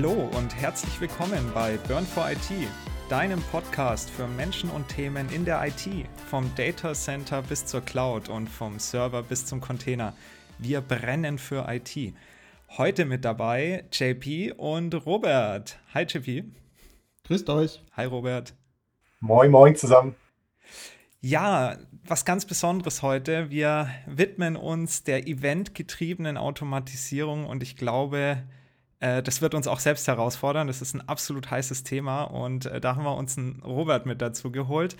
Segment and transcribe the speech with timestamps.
[0.00, 2.52] Hallo und herzlich willkommen bei Burn for IT,
[3.08, 5.88] deinem Podcast für Menschen und Themen in der IT,
[6.30, 10.14] vom Data Center bis zur Cloud und vom Server bis zum Container.
[10.60, 12.14] Wir brennen für IT.
[12.76, 15.80] Heute mit dabei JP und Robert.
[15.92, 16.44] Hi JP.
[17.24, 17.82] Grüßt euch.
[17.96, 18.54] Hi Robert.
[19.18, 20.14] Moin, moin zusammen.
[21.20, 23.50] Ja, was ganz Besonderes heute.
[23.50, 28.44] Wir widmen uns der eventgetriebenen Automatisierung und ich glaube,
[29.00, 30.66] das wird uns auch selbst herausfordern.
[30.66, 34.20] Das ist ein absolut heißes Thema und äh, da haben wir uns einen Robert mit
[34.20, 34.96] dazu geholt,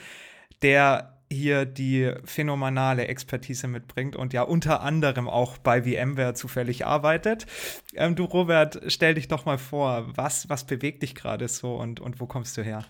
[0.63, 7.47] der hier die phänomenale Expertise mitbringt und ja unter anderem auch bei VMware zufällig arbeitet.
[7.95, 12.01] Ähm, du, Robert, stell dich doch mal vor, was, was bewegt dich gerade so und,
[12.01, 12.87] und wo kommst du her?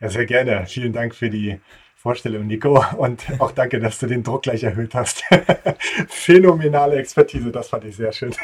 [0.00, 0.66] Ja, sehr gerne.
[0.66, 1.60] Vielen Dank für die
[2.04, 2.84] Vorstellung, Nico.
[2.98, 5.24] Und auch danke, dass du den Druck gleich erhöht hast.
[6.08, 8.34] Phänomenale Expertise, das fand ich sehr schön.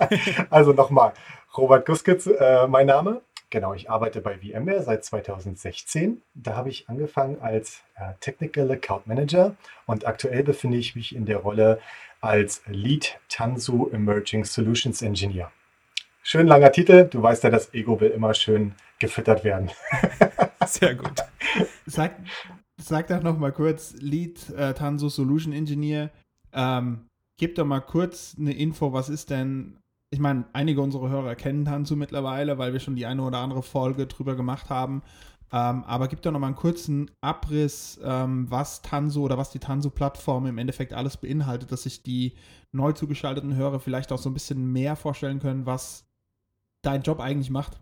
[0.50, 1.14] also nochmal,
[1.56, 3.22] Robert Guskitz, äh, mein Name.
[3.50, 6.22] Genau, ich arbeite bei VMware seit 2016.
[6.34, 11.26] Da habe ich angefangen als äh, Technical Account Manager und aktuell befinde ich mich in
[11.26, 11.80] der Rolle
[12.20, 15.50] als Lead Tanzu Emerging Solutions Engineer.
[16.22, 17.08] Schön langer Titel.
[17.08, 19.72] Du weißt ja, das Ego will immer schön gefüttert werden.
[20.66, 21.14] Sehr gut.
[21.86, 22.12] Sag,
[22.80, 26.10] sag doch noch mal kurz, Lead äh, Tanso Solution Engineer.
[26.52, 27.06] Ähm,
[27.38, 29.78] gib doch mal kurz eine Info, was ist denn,
[30.10, 33.62] ich meine, einige unserer Hörer kennen Tanso mittlerweile, weil wir schon die eine oder andere
[33.62, 35.02] Folge drüber gemacht haben.
[35.50, 39.58] Ähm, aber gib doch noch mal einen kurzen Abriss, ähm, was Tanso oder was die
[39.58, 42.34] Tanso-Plattform im Endeffekt alles beinhaltet, dass sich die
[42.70, 46.06] neu zugeschalteten Hörer vielleicht auch so ein bisschen mehr vorstellen können, was
[46.82, 47.80] dein Job eigentlich macht.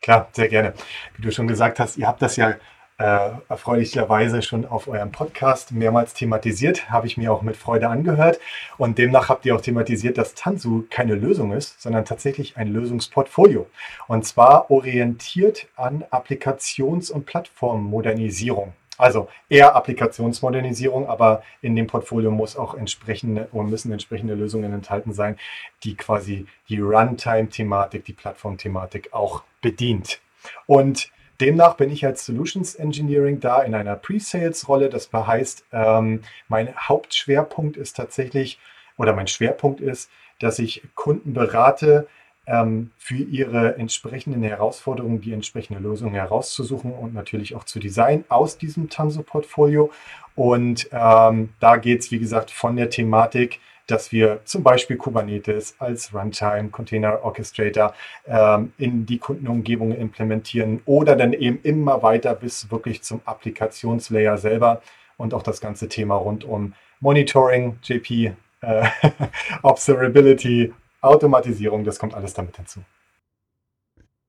[0.00, 0.74] Klar, sehr gerne.
[1.16, 2.54] Wie du schon gesagt hast, ihr habt das ja
[2.98, 8.40] äh, erfreulicherweise schon auf eurem Podcast mehrmals thematisiert, habe ich mir auch mit Freude angehört.
[8.76, 13.66] Und demnach habt ihr auch thematisiert, dass Tanzu keine Lösung ist, sondern tatsächlich ein Lösungsportfolio.
[14.08, 18.72] Und zwar orientiert an Applikations- und Plattformmodernisierung.
[18.96, 25.12] Also eher Applikationsmodernisierung, aber in dem Portfolio muss auch entsprechende und müssen entsprechende Lösungen enthalten
[25.12, 25.36] sein,
[25.84, 30.18] die quasi die Runtime-Thematik, die Plattform-Thematik auch bedient.
[30.66, 34.88] Und Demnach bin ich als Solutions Engineering da in einer Pre-Sales-Rolle.
[34.88, 38.58] Das heißt, ähm, mein Hauptschwerpunkt ist tatsächlich,
[38.96, 40.10] oder mein Schwerpunkt ist,
[40.40, 42.08] dass ich Kunden berate,
[42.48, 48.58] ähm, für ihre entsprechenden Herausforderungen die entsprechende Lösung herauszusuchen und natürlich auch zu designen aus
[48.58, 49.90] diesem Tanso-Portfolio.
[50.34, 55.74] Und ähm, da geht es, wie gesagt, von der Thematik dass wir zum Beispiel Kubernetes
[55.78, 57.94] als Runtime Container Orchestrator
[58.26, 64.82] ähm, in die Kundenumgebung implementieren oder dann eben immer weiter bis wirklich zum Applikationslayer selber
[65.16, 68.88] und auch das ganze Thema rund um Monitoring, JP, äh,
[69.62, 72.80] Observability, Automatisierung, das kommt alles damit hinzu.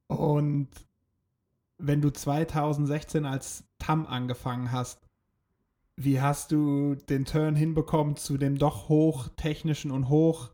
[0.07, 0.67] Und
[1.77, 5.08] wenn du 2016 als TAM angefangen hast,
[5.99, 10.51] wie hast du den Turn hinbekommen zu dem doch hochtechnischen und hoch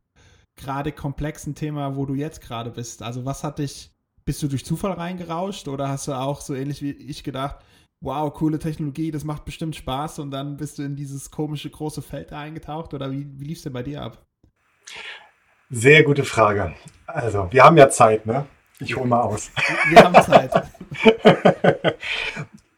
[0.58, 3.04] gerade komplexen Thema, wo du jetzt gerade bist?
[3.04, 3.92] Also was hat dich,
[4.26, 7.58] bist du durch Zufall reingerauscht oder hast du auch so ähnlich wie ich gedacht,
[8.02, 12.02] wow, coole Technologie, das macht bestimmt Spaß und dann bist du in dieses komische große
[12.02, 14.26] Feld eingetaucht oder wie, wie lief es denn bei dir ab?
[15.70, 16.74] Sehr gute Frage.
[17.06, 18.48] Also, wir haben ja Zeit, ne?
[18.80, 19.52] Ich hole mal aus.
[19.90, 20.52] Wir haben Zeit.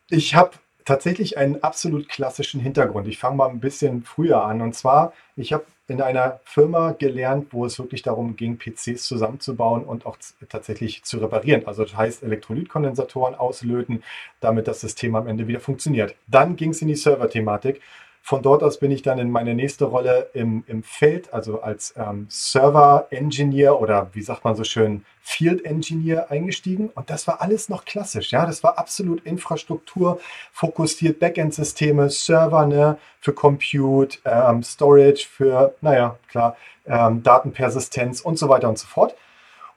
[0.10, 0.52] ich habe
[0.88, 3.10] tatsächlich einen absolut klassischen Hintergrund.
[3.10, 4.62] Ich fange mal ein bisschen früher an.
[4.62, 9.84] Und zwar, ich habe in einer Firma gelernt, wo es wirklich darum ging, PCs zusammenzubauen
[9.84, 10.18] und auch
[10.48, 11.68] tatsächlich zu reparieren.
[11.68, 14.02] Also das heißt Elektrolytkondensatoren auslöten,
[14.40, 16.16] damit das System am Ende wieder funktioniert.
[16.26, 17.82] Dann ging es in die Server-Thematik
[18.28, 21.94] von dort aus bin ich dann in meine nächste Rolle im, im Feld, also als
[21.96, 26.90] ähm, Server-Engineer oder wie sagt man so schön, Field-Engineer eingestiegen.
[26.90, 28.34] Und das war alles noch klassisch.
[28.34, 30.20] Ja, das war absolut Infrastruktur
[30.52, 38.50] fokussiert, Backend-Systeme, Server ne, für Compute, ähm, Storage für, naja, klar, ähm, Datenpersistenz und so
[38.50, 39.16] weiter und so fort.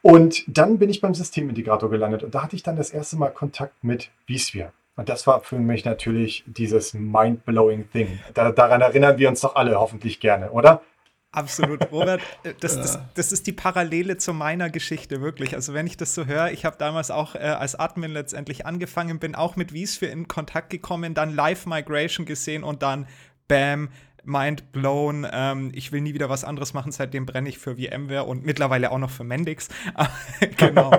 [0.03, 3.29] Und dann bin ich beim Systemintegrator gelandet und da hatte ich dann das erste Mal
[3.29, 4.73] Kontakt mit vSphere.
[5.01, 8.21] Und das war für mich natürlich dieses mind-blowing Thing.
[8.35, 10.83] Da, daran erinnern wir uns doch alle hoffentlich gerne, oder?
[11.33, 12.21] Absolut, Robert.
[12.43, 15.55] Äh, das, das, das, ist die Parallele zu meiner Geschichte, wirklich.
[15.55, 19.19] Also, wenn ich das so höre, ich habe damals auch äh, als Admin letztendlich angefangen,
[19.19, 23.07] bin auch mit vSphere in Kontakt gekommen, dann Live Migration gesehen und dann
[23.49, 23.89] Bam,
[24.23, 25.27] mind blown.
[25.33, 26.93] Ähm, ich will nie wieder was anderes machen.
[26.93, 29.71] Seitdem brenne ich für VMware und mittlerweile auch noch für Mendix.
[30.59, 30.91] genau.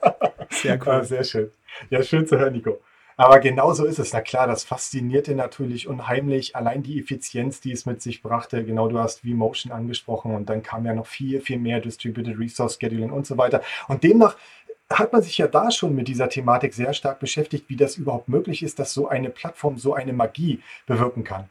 [0.48, 0.92] Sehr cool.
[0.92, 1.50] Ah, sehr schön.
[1.90, 2.80] Ja, schön zu hören, Nico.
[3.20, 4.14] Aber genau so ist es.
[4.14, 6.56] Na klar, das faszinierte natürlich unheimlich.
[6.56, 8.64] Allein die Effizienz, die es mit sich brachte.
[8.64, 12.78] Genau, du hast vMotion angesprochen und dann kam ja noch viel, viel mehr Distributed Resource
[12.80, 13.60] Scheduling und so weiter.
[13.88, 14.38] Und demnach
[14.88, 18.30] hat man sich ja da schon mit dieser Thematik sehr stark beschäftigt, wie das überhaupt
[18.30, 21.50] möglich ist, dass so eine Plattform so eine Magie bewirken kann.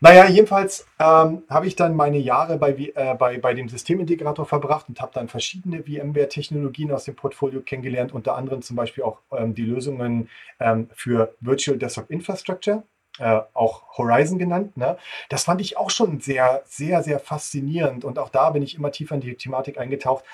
[0.00, 4.88] Naja, jedenfalls ähm, habe ich dann meine Jahre bei, äh, bei, bei dem Systemintegrator verbracht
[4.88, 9.54] und habe dann verschiedene VMware-Technologien aus dem Portfolio kennengelernt, unter anderem zum Beispiel auch ähm,
[9.56, 10.28] die Lösungen
[10.60, 12.84] ähm, für Virtual Desktop Infrastructure,
[13.18, 14.76] äh, auch Horizon genannt.
[14.76, 14.96] Ne?
[15.30, 18.92] Das fand ich auch schon sehr, sehr, sehr faszinierend und auch da bin ich immer
[18.92, 20.24] tiefer in die Thematik eingetaucht.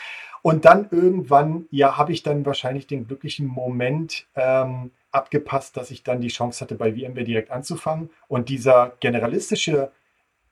[0.42, 6.02] Und dann irgendwann, ja, habe ich dann wahrscheinlich den glücklichen Moment ähm, abgepasst, dass ich
[6.02, 8.10] dann die Chance hatte, bei VMware direkt anzufangen.
[8.28, 9.92] Und dieser generalistische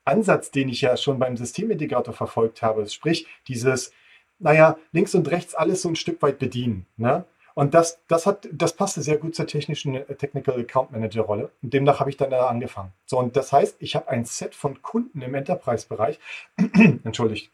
[0.05, 3.91] Ansatz, den ich ja schon beim Systemintegrator verfolgt habe, sprich dieses,
[4.39, 6.85] naja, links und rechts alles so ein Stück weit bedienen.
[6.97, 7.25] Ne?
[7.55, 11.51] Und das, das, hat, das passte sehr gut zur technischen äh, Technical Account Manager Rolle.
[11.61, 12.91] Und demnach habe ich dann da angefangen.
[13.05, 16.19] So, und das heißt, ich habe ein Set von Kunden im Enterprise-Bereich,
[17.03, 17.51] entschuldigt,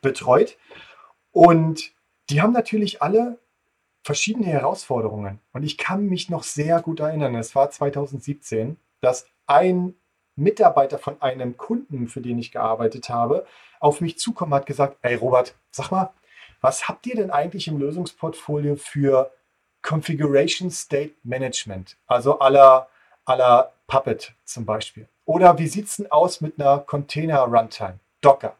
[0.00, 0.56] betreut
[1.32, 1.92] und
[2.30, 3.38] die haben natürlich alle
[4.06, 5.40] verschiedene Herausforderungen.
[5.52, 9.94] Und ich kann mich noch sehr gut erinnern, es war 2017, dass ein
[10.36, 13.44] Mitarbeiter von einem Kunden, für den ich gearbeitet habe,
[13.80, 16.12] auf mich zukommen hat gesagt, ey Robert, sag mal,
[16.60, 19.32] was habt ihr denn eigentlich im Lösungsportfolio für
[19.82, 21.96] Configuration State Management?
[22.06, 22.88] Also aller
[23.24, 25.08] aller Puppet zum Beispiel.
[25.24, 27.98] Oder wie sieht es denn aus mit einer Container Runtime?
[28.20, 28.54] Docker.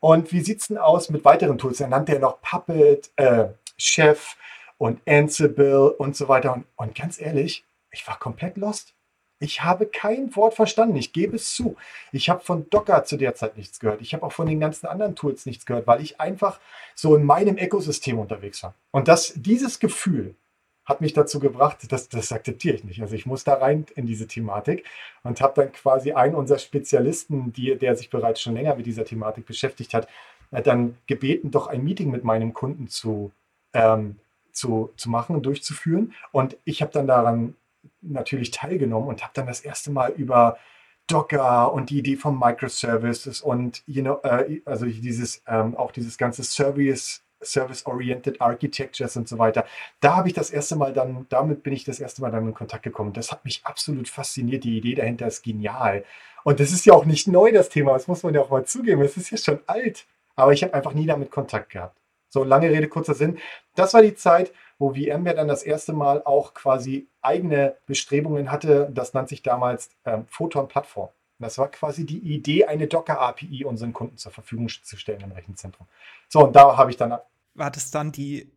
[0.00, 1.80] Und wie sieht es denn aus mit weiteren Tools?
[1.80, 3.46] Er nannte ja noch Puppet, äh,
[3.78, 4.36] Chef
[4.78, 6.54] und Ansible und so weiter.
[6.54, 8.94] Und, und ganz ehrlich, ich war komplett lost.
[9.38, 10.96] Ich habe kein Wort verstanden.
[10.96, 11.76] Ich gebe es zu.
[12.12, 14.00] Ich habe von Docker zu der Zeit nichts gehört.
[14.00, 16.60] Ich habe auch von den ganzen anderen Tools nichts gehört, weil ich einfach
[16.94, 18.74] so in meinem Ökosystem unterwegs war.
[18.92, 20.36] Und das, dieses Gefühl,
[20.84, 23.00] hat mich dazu gebracht, das, das akzeptiere ich nicht.
[23.02, 24.84] Also ich muss da rein in diese Thematik
[25.22, 29.04] und habe dann quasi einen unserer Spezialisten, die, der sich bereits schon länger mit dieser
[29.04, 30.08] Thematik beschäftigt hat,
[30.50, 33.30] äh, dann gebeten, doch ein Meeting mit meinem Kunden zu,
[33.72, 34.16] ähm,
[34.52, 36.12] zu, zu machen und durchzuführen.
[36.30, 37.54] Und ich habe dann daran
[38.00, 40.58] natürlich teilgenommen und habe dann das erste Mal über
[41.08, 46.16] Docker und die Idee von Microservices und you know, äh, also dieses ähm, auch dieses
[46.16, 49.66] ganze Service Service-Oriented Architectures und so weiter.
[50.00, 52.54] Da habe ich das erste Mal dann, damit bin ich das erste Mal dann in
[52.54, 53.12] Kontakt gekommen.
[53.12, 54.64] Das hat mich absolut fasziniert.
[54.64, 56.04] Die Idee dahinter ist genial.
[56.44, 57.92] Und das ist ja auch nicht neu, das Thema.
[57.94, 59.02] Das muss man ja auch mal zugeben.
[59.02, 60.06] Es ist ja schon alt.
[60.34, 61.96] Aber ich habe einfach nie damit Kontakt gehabt.
[62.32, 63.38] So, lange Rede, kurzer Sinn.
[63.74, 68.90] Das war die Zeit, wo VMware dann das erste Mal auch quasi eigene Bestrebungen hatte.
[68.92, 71.10] Das nannte sich damals ähm, Photon-Plattform.
[71.38, 75.86] Das war quasi die Idee, eine Docker-API unseren Kunden zur Verfügung zu stellen im Rechenzentrum.
[76.28, 77.18] So, und da habe ich dann
[77.54, 78.50] war das dann die,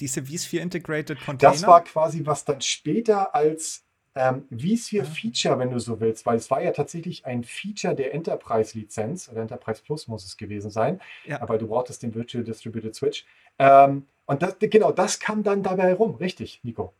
[0.00, 1.52] diese vSphere Integrated Container?
[1.52, 3.84] Das war quasi, was dann später als
[4.14, 8.14] ähm, vSphere Feature, wenn du so willst, weil es war ja tatsächlich ein Feature der
[8.14, 11.40] Enterprise-Lizenz, oder Enterprise Plus muss es gewesen sein, ja.
[11.42, 13.24] aber du brauchtest den Virtual Distributed Switch.
[13.58, 16.94] Ähm, und das, genau, das kam dann dabei rum, richtig, Nico.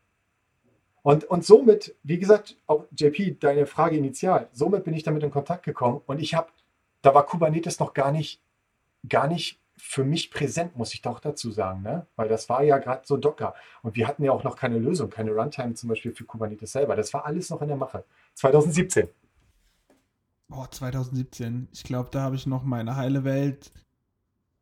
[1.01, 5.31] Und, und somit, wie gesagt, auch JP, deine Frage initial, somit bin ich damit in
[5.31, 6.49] Kontakt gekommen und ich habe,
[7.01, 8.41] da war Kubernetes noch gar nicht,
[9.07, 12.07] gar nicht für mich präsent, muss ich doch dazu sagen, ne?
[12.15, 13.53] weil das war ja gerade so Docker.
[13.81, 16.95] Und wir hatten ja auch noch keine Lösung, keine Runtime zum Beispiel für Kubernetes selber.
[16.95, 18.05] Das war alles noch in der Mache.
[18.35, 19.09] 2017.
[20.51, 21.67] Oh, 2017.
[21.73, 23.71] Ich glaube, da habe ich noch meine heile Welt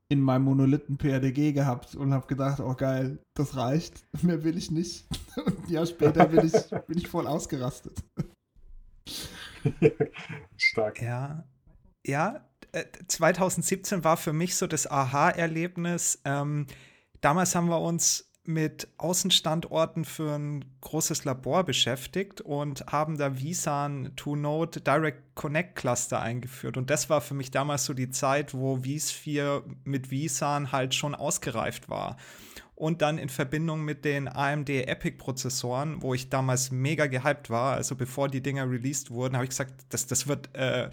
[0.10, 4.70] in meinem Monolithen PRDG gehabt und habe gedacht, oh geil, das reicht, mehr will ich
[4.70, 5.08] nicht.
[5.38, 8.04] Und ein Jahr später bin ich, bin ich voll ausgerastet.
[10.58, 11.02] Stark.
[11.02, 11.44] Ja,
[12.06, 12.46] ja,
[13.08, 16.20] 2017 äh, war für mich so das Aha-Erlebnis.
[16.26, 16.68] Ähm,
[17.22, 24.12] damals haben wir uns mit Außenstandorten für ein großes Labor beschäftigt und haben da vSAN
[24.18, 26.76] To-Node Direct Connect Cluster eingeführt.
[26.76, 31.16] Und das war für mich damals so die Zeit, wo vSphere mit vSAN halt schon
[31.16, 32.18] ausgereift war.
[32.76, 37.76] Und dann in Verbindung mit den AMD Epic Prozessoren, wo ich damals mega gehypt war,
[37.76, 40.90] also bevor die Dinger released wurden, habe ich gesagt, das, das wird äh,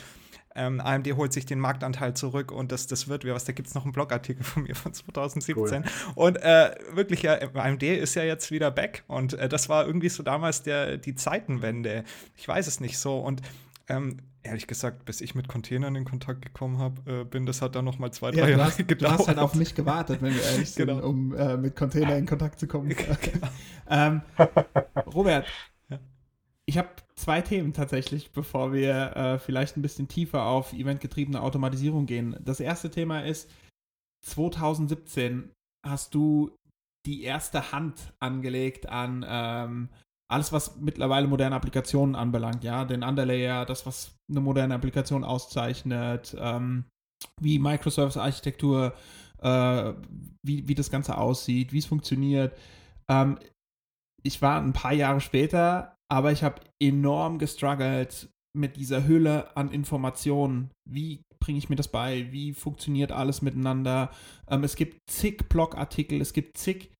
[0.60, 3.44] ähm, AMD holt sich den Marktanteil zurück und das, das wird was.
[3.44, 5.56] Da gibt es noch einen Blogartikel von mir von 2017.
[5.56, 5.90] Cool.
[6.14, 9.04] Und äh, wirklich, ja, AMD ist ja jetzt wieder back.
[9.06, 12.04] Und äh, das war irgendwie so damals der, die Zeitenwende.
[12.36, 13.18] Ich weiß es nicht so.
[13.18, 13.40] Und
[13.88, 17.74] ähm, ehrlich gesagt, bis ich mit Containern in Kontakt gekommen habe, äh, bin, das hat
[17.74, 19.00] dann noch mal zwei, drei ja, Jahre hast, gedauert.
[19.00, 21.06] Du hast halt auf mich gewartet, wenn wir ehrlich sind, genau.
[21.06, 22.88] um äh, mit Containern in Kontakt zu kommen.
[22.96, 23.48] genau.
[23.90, 24.22] ähm,
[25.06, 25.46] Robert,
[26.70, 32.06] ich habe zwei Themen tatsächlich, bevor wir äh, vielleicht ein bisschen tiefer auf eventgetriebene Automatisierung
[32.06, 32.36] gehen.
[32.44, 33.50] Das erste Thema ist,
[34.24, 35.50] 2017
[35.84, 36.54] hast du
[37.06, 39.88] die erste Hand angelegt an, ähm,
[40.30, 46.36] alles, was mittlerweile moderne Applikationen anbelangt, ja, den Underlayer, das, was eine moderne Applikation auszeichnet,
[46.38, 46.84] ähm,
[47.40, 48.94] wie Microservice-Architektur,
[49.42, 49.92] äh,
[50.46, 52.56] wie, wie das Ganze aussieht, wie es funktioniert.
[53.08, 53.40] Ähm,
[54.22, 59.70] ich war ein paar Jahre später, aber ich habe enorm gestruggelt mit dieser Hülle an
[59.70, 60.70] Informationen.
[60.88, 62.32] Wie bringe ich mir das bei?
[62.32, 64.10] Wie funktioniert alles miteinander?
[64.48, 66.90] Ähm, es gibt zig Blogartikel, es gibt zig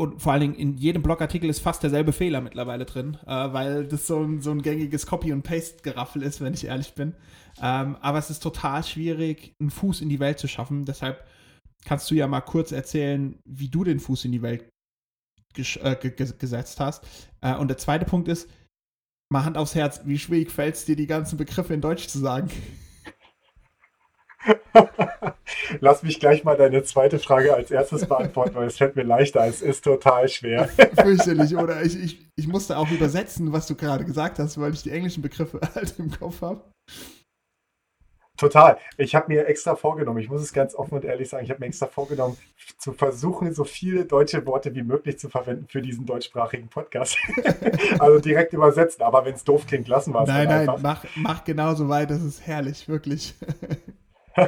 [0.00, 3.86] und vor allen Dingen in jedem Blogartikel ist fast derselbe Fehler mittlerweile drin, äh, weil
[3.86, 7.14] das so ein, so ein gängiges Copy- und Paste-Geraffel ist, wenn ich ehrlich bin.
[7.60, 10.86] Ähm, aber es ist total schwierig, einen Fuß in die Welt zu schaffen.
[10.86, 11.22] Deshalb
[11.84, 14.64] kannst du ja mal kurz erzählen, wie du den Fuß in die Welt
[15.56, 17.04] äh, gesetzt hast.
[17.40, 18.48] Äh, und der zweite Punkt ist,
[19.30, 22.18] mal Hand aufs Herz, wie schwierig fällt es dir, die ganzen Begriffe in Deutsch zu
[22.18, 22.50] sagen?
[25.80, 29.46] Lass mich gleich mal deine zweite Frage als erstes beantworten, weil es fällt mir leichter.
[29.46, 30.68] Es ist total schwer.
[31.00, 31.82] Fürchterlich, oder?
[31.82, 35.22] Ich, ich, ich musste auch übersetzen, was du gerade gesagt hast, weil ich die englischen
[35.22, 36.62] Begriffe halt im Kopf habe.
[38.40, 38.78] Total.
[38.96, 41.60] Ich habe mir extra vorgenommen, ich muss es ganz offen und ehrlich sagen, ich habe
[41.60, 42.38] mir extra vorgenommen,
[42.78, 47.18] zu versuchen, so viele deutsche Worte wie möglich zu verwenden für diesen deutschsprachigen Podcast.
[47.98, 49.02] also direkt übersetzen.
[49.02, 50.28] Aber wenn es doof klingt, lassen wir es.
[50.28, 53.34] Nein, nein, mach, mach genauso weit, das ist herrlich, wirklich.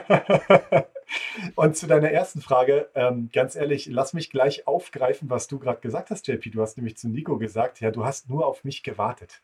[1.57, 5.83] und zu deiner ersten Frage, ähm, ganz ehrlich, lass mich gleich aufgreifen, was du gerade
[5.83, 6.49] gesagt hast, JP.
[6.49, 9.43] Du hast nämlich zu Nico gesagt, ja, du hast nur auf mich gewartet.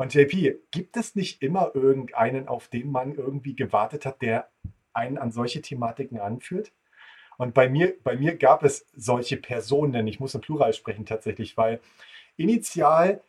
[0.00, 4.48] Und JP, gibt es nicht immer irgendeinen, auf den man irgendwie gewartet hat, der
[4.94, 6.72] einen an solche Thematiken anführt?
[7.36, 11.58] Und bei mir, bei mir gab es solche Personen, ich muss im Plural sprechen tatsächlich,
[11.58, 11.80] weil
[12.38, 13.20] initial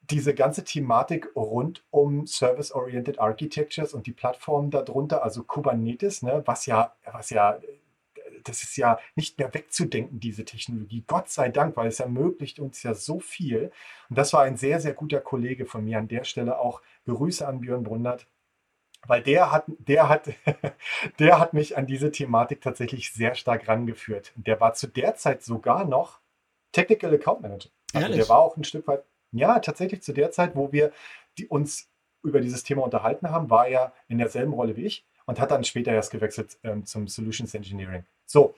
[0.00, 6.64] diese ganze Thematik rund um Service-Oriented Architectures und die Plattformen darunter, also Kubernetes, ne, was
[6.64, 7.58] ja, was ja
[8.44, 11.04] das ist ja nicht mehr wegzudenken, diese Technologie.
[11.06, 13.72] Gott sei Dank, weil es ermöglicht uns ja so viel.
[14.08, 16.82] Und das war ein sehr, sehr guter Kollege von mir an der Stelle auch.
[17.06, 18.26] Grüße an Björn Brundert.
[19.06, 20.30] Weil der hat, der hat,
[21.18, 24.32] der hat mich an diese Thematik tatsächlich sehr stark rangeführt.
[24.36, 26.20] Der war zu der Zeit sogar noch
[26.72, 27.70] Technical Account Manager.
[27.92, 30.92] Also der war auch ein Stück weit, ja, tatsächlich zu der Zeit, wo wir
[31.38, 31.88] die, uns
[32.22, 35.64] über dieses Thema unterhalten haben, war er in derselben Rolle wie ich und hat dann
[35.64, 38.04] später erst gewechselt ähm, zum Solutions Engineering.
[38.26, 38.54] So,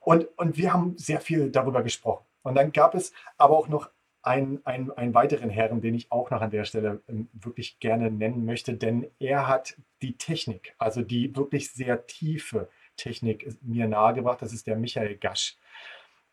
[0.00, 2.24] und, und wir haben sehr viel darüber gesprochen.
[2.42, 3.90] Und dann gab es aber auch noch
[4.22, 8.10] einen, einen, einen weiteren Herren, den ich auch noch an der Stelle ähm, wirklich gerne
[8.10, 14.42] nennen möchte, denn er hat die Technik, also die wirklich sehr tiefe Technik mir nahegebracht.
[14.42, 15.56] Das ist der Michael Gasch.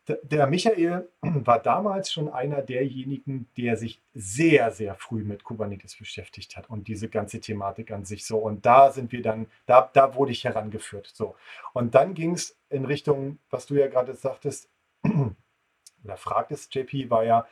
[0.06, 6.56] Der Michael war damals schon einer derjenigen, der sich sehr, sehr früh mit Kubernetes beschäftigt
[6.56, 8.38] hat und diese ganze Thematik an sich so.
[8.38, 11.10] Und da sind wir dann, da, da wurde ich herangeführt.
[11.14, 11.36] So.
[11.72, 14.68] Und dann ging es in Richtung, was du ja gerade sagtest,
[16.04, 17.46] oder fragtest, JP, war ja,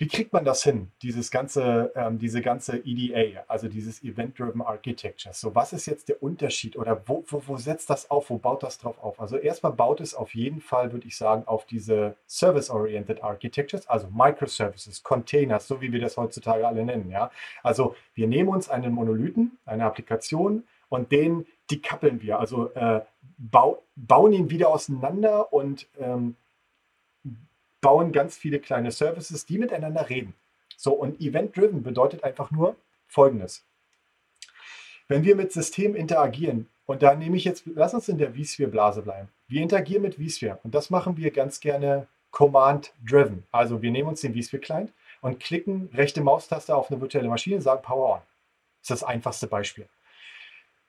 [0.00, 5.34] wie kriegt man das hin, dieses ganze, ähm, diese ganze EDA, also dieses Event-Driven Architecture?
[5.34, 8.62] So, was ist jetzt der Unterschied oder wo, wo, wo setzt das auf, wo baut
[8.62, 9.20] das drauf auf?
[9.20, 14.08] Also erstmal baut es auf jeden Fall, würde ich sagen, auf diese Service-Oriented Architectures, also
[14.10, 17.10] Microservices, Containers, so wie wir das heutzutage alle nennen.
[17.10, 17.30] Ja?
[17.62, 23.02] Also wir nehmen uns einen Monolithen, eine Applikation und den dekappeln wir, also äh,
[23.36, 26.36] bau, bauen ihn wieder auseinander und ähm,
[27.80, 30.34] bauen ganz viele kleine Services, die miteinander reden.
[30.76, 33.64] So, und Event-Driven bedeutet einfach nur Folgendes.
[35.08, 39.02] Wenn wir mit Systemen interagieren, und da nehme ich jetzt, lass uns in der vSphere-Blase
[39.02, 39.28] bleiben.
[39.46, 43.44] Wir interagieren mit vSphere und das machen wir ganz gerne Command-Driven.
[43.52, 47.62] Also wir nehmen uns den vSphere-Client und klicken rechte Maustaste auf eine virtuelle Maschine und
[47.62, 48.20] sagen Power On.
[48.80, 49.86] Das ist das einfachste Beispiel.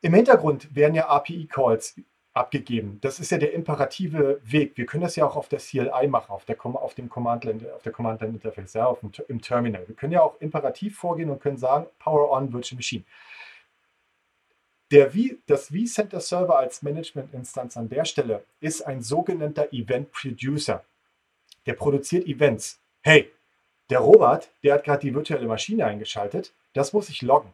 [0.02, 2.02] Im Hintergrund werden ja API-Calls
[2.34, 3.00] abgegeben.
[3.02, 4.78] Das ist ja der imperative Weg.
[4.78, 7.74] Wir können das ja auch auf der CLI machen, auf, der, auf dem Command Line,
[7.76, 9.88] auf der Command Line Interface, ja, auf dem, im Terminal.
[9.88, 13.04] Wir können ja auch imperativ vorgehen und können sagen, Power on Virtual Machine.
[14.92, 20.84] Der v, das vCenter Server als Management-Instanz an der Stelle ist ein sogenannter Event Producer.
[21.66, 22.80] Der produziert Events.
[23.02, 23.32] Hey,
[23.90, 26.54] der Robert, der hat gerade die virtuelle Maschine eingeschaltet.
[26.74, 27.54] Das muss ich loggen.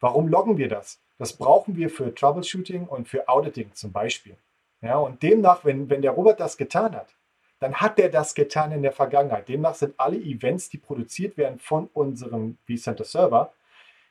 [0.00, 1.00] Warum loggen wir das?
[1.22, 4.36] Das brauchen wir für Troubleshooting und für Auditing zum Beispiel.
[4.80, 7.14] Ja, und demnach, wenn, wenn der Robert das getan hat,
[7.60, 9.48] dann hat er das getan in der Vergangenheit.
[9.48, 13.52] Demnach sind alle Events, die produziert werden von unserem vCenter Server,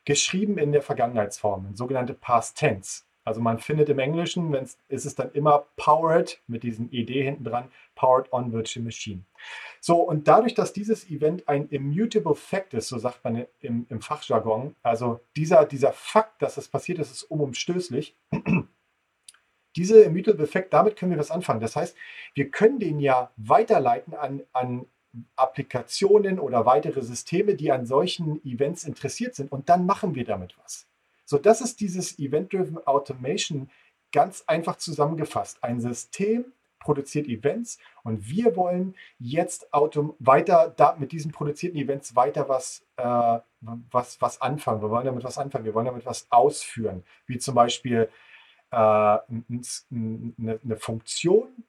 [0.05, 3.01] geschrieben in der Vergangenheitsform, in sogenannte Past Tense.
[3.31, 4.53] Also man findet im Englischen,
[4.89, 9.23] ist es dann immer powered mit diesem ed hinten dran, powered on virtual machine.
[9.79, 14.01] So, und dadurch, dass dieses Event ein immutable fact ist, so sagt man im, im
[14.01, 18.17] Fachjargon, also dieser, dieser Fakt, dass es passiert ist, ist unumstößlich.
[19.77, 21.61] Diese immutable fact, damit können wir was anfangen.
[21.61, 21.95] Das heißt,
[22.33, 24.85] wir können den ja weiterleiten an, an
[25.37, 29.53] Applikationen oder weitere Systeme, die an solchen Events interessiert sind.
[29.53, 30.90] Und dann machen wir damit was.
[31.31, 33.69] So, das ist dieses Event-Driven Automation
[34.11, 35.63] ganz einfach zusammengefasst.
[35.63, 42.49] Ein System produziert Events und wir wollen jetzt weiter da, mit diesen produzierten Events weiter
[42.49, 44.81] was, äh, was, was anfangen.
[44.81, 45.63] Wir wollen damit was anfangen.
[45.63, 48.09] Wir wollen damit was ausführen, wie zum Beispiel
[48.71, 51.63] äh, eine Funktion,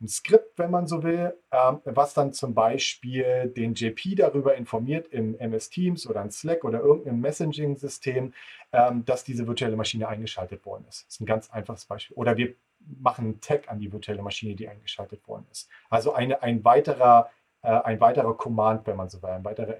[0.00, 5.08] ein Skript, wenn man so will, ähm, was dann zum Beispiel den JP darüber informiert
[5.08, 8.32] im MS Teams oder in Slack oder irgendeinem Messaging-System,
[8.72, 11.06] ähm, dass diese virtuelle Maschine eingeschaltet worden ist.
[11.06, 12.16] Das ist ein ganz einfaches Beispiel.
[12.16, 12.54] Oder wir
[13.00, 15.68] machen einen Tag an die virtuelle Maschine, die eingeschaltet worden ist.
[15.90, 17.30] Also eine, ein, weiterer,
[17.62, 19.76] äh, ein weiterer Command, wenn man so will, eine weitere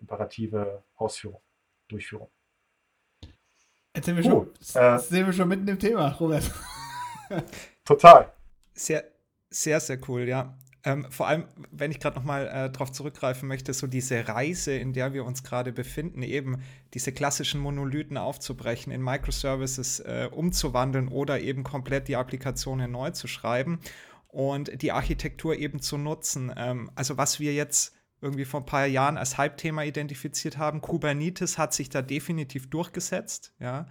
[0.00, 1.40] imperative Ausführung,
[1.88, 2.30] Durchführung.
[3.96, 6.50] Jetzt sind wir, schon, uh, sind wir schon mitten im Thema, Robert.
[7.84, 8.32] Total.
[8.72, 9.04] Sehr,
[9.54, 10.56] sehr, sehr cool, ja.
[10.86, 14.74] Ähm, vor allem, wenn ich gerade noch mal äh, darauf zurückgreifen möchte, so diese Reise,
[14.74, 21.08] in der wir uns gerade befinden, eben diese klassischen Monolithen aufzubrechen, in Microservices äh, umzuwandeln
[21.08, 23.80] oder eben komplett die Applikationen neu zu schreiben
[24.28, 26.52] und die Architektur eben zu nutzen.
[26.54, 31.58] Ähm, also was wir jetzt irgendwie vor ein paar Jahren als Hype-Thema identifiziert haben, Kubernetes
[31.58, 33.86] hat sich da definitiv durchgesetzt, ja.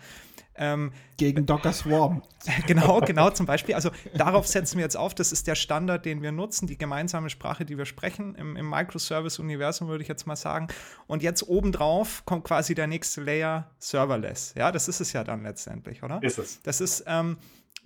[0.56, 2.22] Ähm, Gegen Docker Swarm.
[2.68, 3.74] Genau, genau zum Beispiel.
[3.74, 5.16] Also darauf setzen wir jetzt auf.
[5.16, 8.70] Das ist der Standard, den wir nutzen, die gemeinsame Sprache, die wir sprechen im, im
[8.70, 10.68] Microservice-Universum, würde ich jetzt mal sagen.
[11.08, 14.54] Und jetzt obendrauf kommt quasi der nächste Layer Serverless.
[14.56, 16.22] Ja, das ist es ja dann letztendlich, oder?
[16.22, 16.62] Ist es.
[16.62, 17.38] Das ist ähm,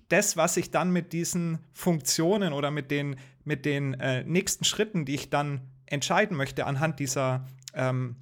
[0.09, 5.05] das, was ich dann mit diesen Funktionen oder mit den, mit den äh, nächsten Schritten,
[5.05, 8.15] die ich dann entscheiden möchte anhand dieser ähm,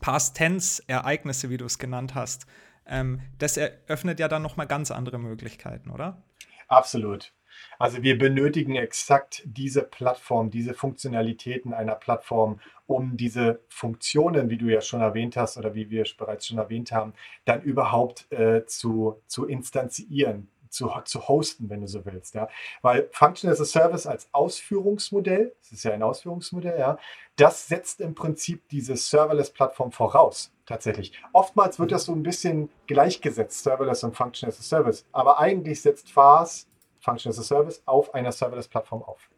[0.00, 2.46] Past-Tense-Ereignisse, wie du es genannt hast,
[2.86, 6.22] ähm, das eröffnet ja dann nochmal ganz andere Möglichkeiten, oder?
[6.68, 7.32] Absolut.
[7.78, 14.66] Also wir benötigen exakt diese Plattform, diese Funktionalitäten einer Plattform, um diese Funktionen, wie du
[14.66, 17.14] ja schon erwähnt hast oder wie wir bereits schon erwähnt haben,
[17.44, 22.34] dann überhaupt äh, zu, zu instanzieren, zu, zu hosten, wenn du so willst.
[22.34, 22.48] Ja?
[22.80, 26.98] Weil Function as a Service als Ausführungsmodell, das ist ja ein Ausführungsmodell, ja,
[27.36, 31.12] das setzt im Prinzip diese Serverless-Plattform voraus, tatsächlich.
[31.32, 35.06] Oftmals wird das so ein bisschen gleichgesetzt, Serverless und Function as a Service.
[35.12, 36.66] Aber eigentlich setzt FAS,
[37.00, 39.28] Function as a Service, auf einer Serverless-Plattform auf.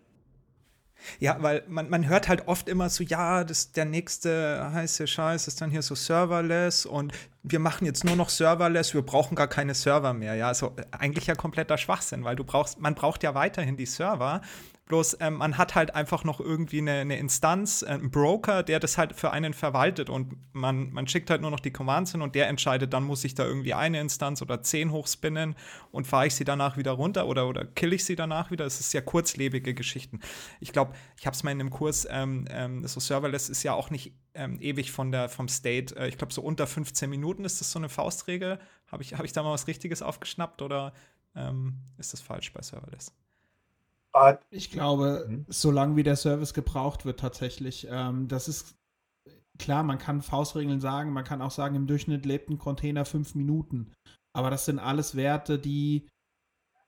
[1.18, 5.48] Ja, weil man, man hört halt oft immer so, ja, das, der nächste heiße Scheiß
[5.48, 9.48] ist dann hier so serverless und wir machen jetzt nur noch serverless, wir brauchen gar
[9.48, 10.34] keine Server mehr.
[10.34, 14.40] Ja, also eigentlich ja kompletter Schwachsinn, weil du brauchst, man braucht ja weiterhin die Server
[14.86, 18.80] Bloß ähm, man hat halt einfach noch irgendwie eine, eine, Instanz, äh, einen Broker, der
[18.80, 22.20] das halt für einen verwaltet und man, man schickt halt nur noch die Commands hin
[22.20, 25.56] und der entscheidet, dann muss ich da irgendwie eine Instanz oder zehn hochspinnen
[25.90, 28.66] und fahre ich sie danach wieder runter oder, oder kill ich sie danach wieder.
[28.66, 30.20] Es ist sehr kurzlebige Geschichten.
[30.60, 33.72] Ich glaube, ich habe es mal in einem Kurs, ähm, ähm, so Serverless ist ja
[33.72, 35.96] auch nicht ähm, ewig von der, vom State.
[35.96, 38.58] Äh, ich glaube, so unter 15 Minuten ist das so eine Faustregel.
[38.88, 40.92] Habe ich, hab ich da mal was Richtiges aufgeschnappt oder
[41.34, 43.12] ähm, ist das falsch bei Serverless?
[44.50, 45.46] Ich glaube, mhm.
[45.48, 48.76] solange wie der Service gebraucht wird tatsächlich, ähm, das ist
[49.58, 53.34] klar, man kann Faustregeln sagen, man kann auch sagen, im Durchschnitt lebt ein Container fünf
[53.34, 53.92] Minuten.
[54.36, 56.08] Aber das sind alles Werte, die,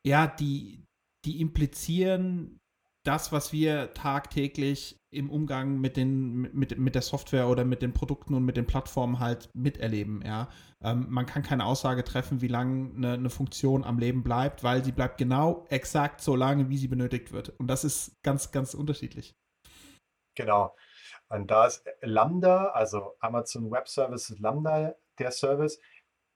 [0.06, 0.84] ja, die,
[1.24, 2.58] die implizieren,
[3.06, 7.92] das, was wir tagtäglich im Umgang mit, den, mit, mit der Software oder mit den
[7.92, 10.22] Produkten und mit den Plattformen halt miterleben.
[10.24, 10.48] Ja?
[10.82, 14.84] Ähm, man kann keine Aussage treffen, wie lange eine, eine, Funktion am Leben bleibt, weil
[14.84, 17.50] sie bleibt genau exakt so lange, wie sie benötigt wird.
[17.58, 19.34] Und das ist ganz, ganz unterschiedlich.
[20.34, 20.74] Genau.
[21.28, 25.80] Und da ist Lambda, also Amazon Web Services Lambda, der Service,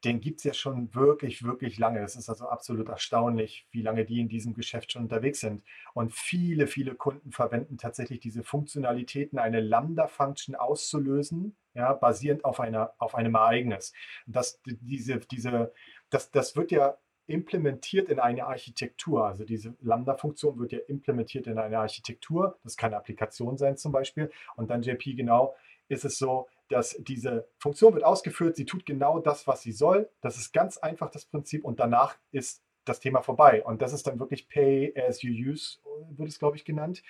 [0.04, 2.00] den gibt es ja schon wirklich, wirklich lange.
[2.00, 5.62] Das ist also absolut erstaunlich, wie lange die in diesem Geschäft schon unterwegs sind.
[5.92, 12.94] Und viele, viele Kunden verwenden tatsächlich diese Funktionalitäten, eine Lambda-Function auszulösen, ja, basierend auf, einer,
[12.98, 13.92] auf einem Ereignis.
[14.26, 15.72] Das, diese, diese,
[16.08, 19.26] das, das wird ja implementiert in eine Architektur.
[19.26, 22.58] Also diese Lambda-Funktion wird ja implementiert in eine Architektur.
[22.64, 24.30] Das kann eine Applikation sein zum Beispiel.
[24.56, 25.54] Und dann JP genau
[25.88, 30.08] ist es so, dass diese Funktion wird ausgeführt, sie tut genau das, was sie soll.
[30.20, 33.62] Das ist ganz einfach das Prinzip und danach ist das Thema vorbei.
[33.64, 35.78] Und das ist dann wirklich Pay as you use,
[36.16, 37.02] wird es, glaube ich, genannt.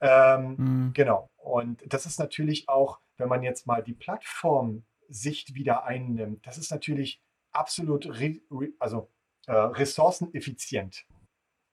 [0.00, 0.92] Ähm, mhm.
[0.94, 1.30] Genau.
[1.36, 6.70] Und das ist natürlich auch, wenn man jetzt mal die Plattform-Sicht wieder einnimmt, das ist
[6.70, 9.10] natürlich absolut re, re, also,
[9.46, 11.06] äh, ressourceneffizient.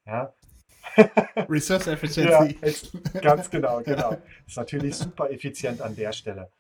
[0.06, 0.34] Ja.
[1.50, 2.58] Resource Efficiency.
[3.14, 4.18] ja, ganz genau, genau.
[4.46, 6.52] Ist natürlich super effizient an der Stelle.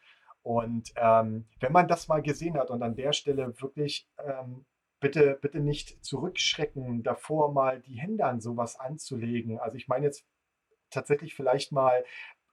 [0.43, 4.65] Und ähm, wenn man das mal gesehen hat und an der Stelle wirklich ähm,
[4.99, 9.59] bitte, bitte nicht zurückschrecken, davor mal die Hände an sowas anzulegen.
[9.59, 10.25] Also ich meine jetzt
[10.89, 12.03] tatsächlich vielleicht mal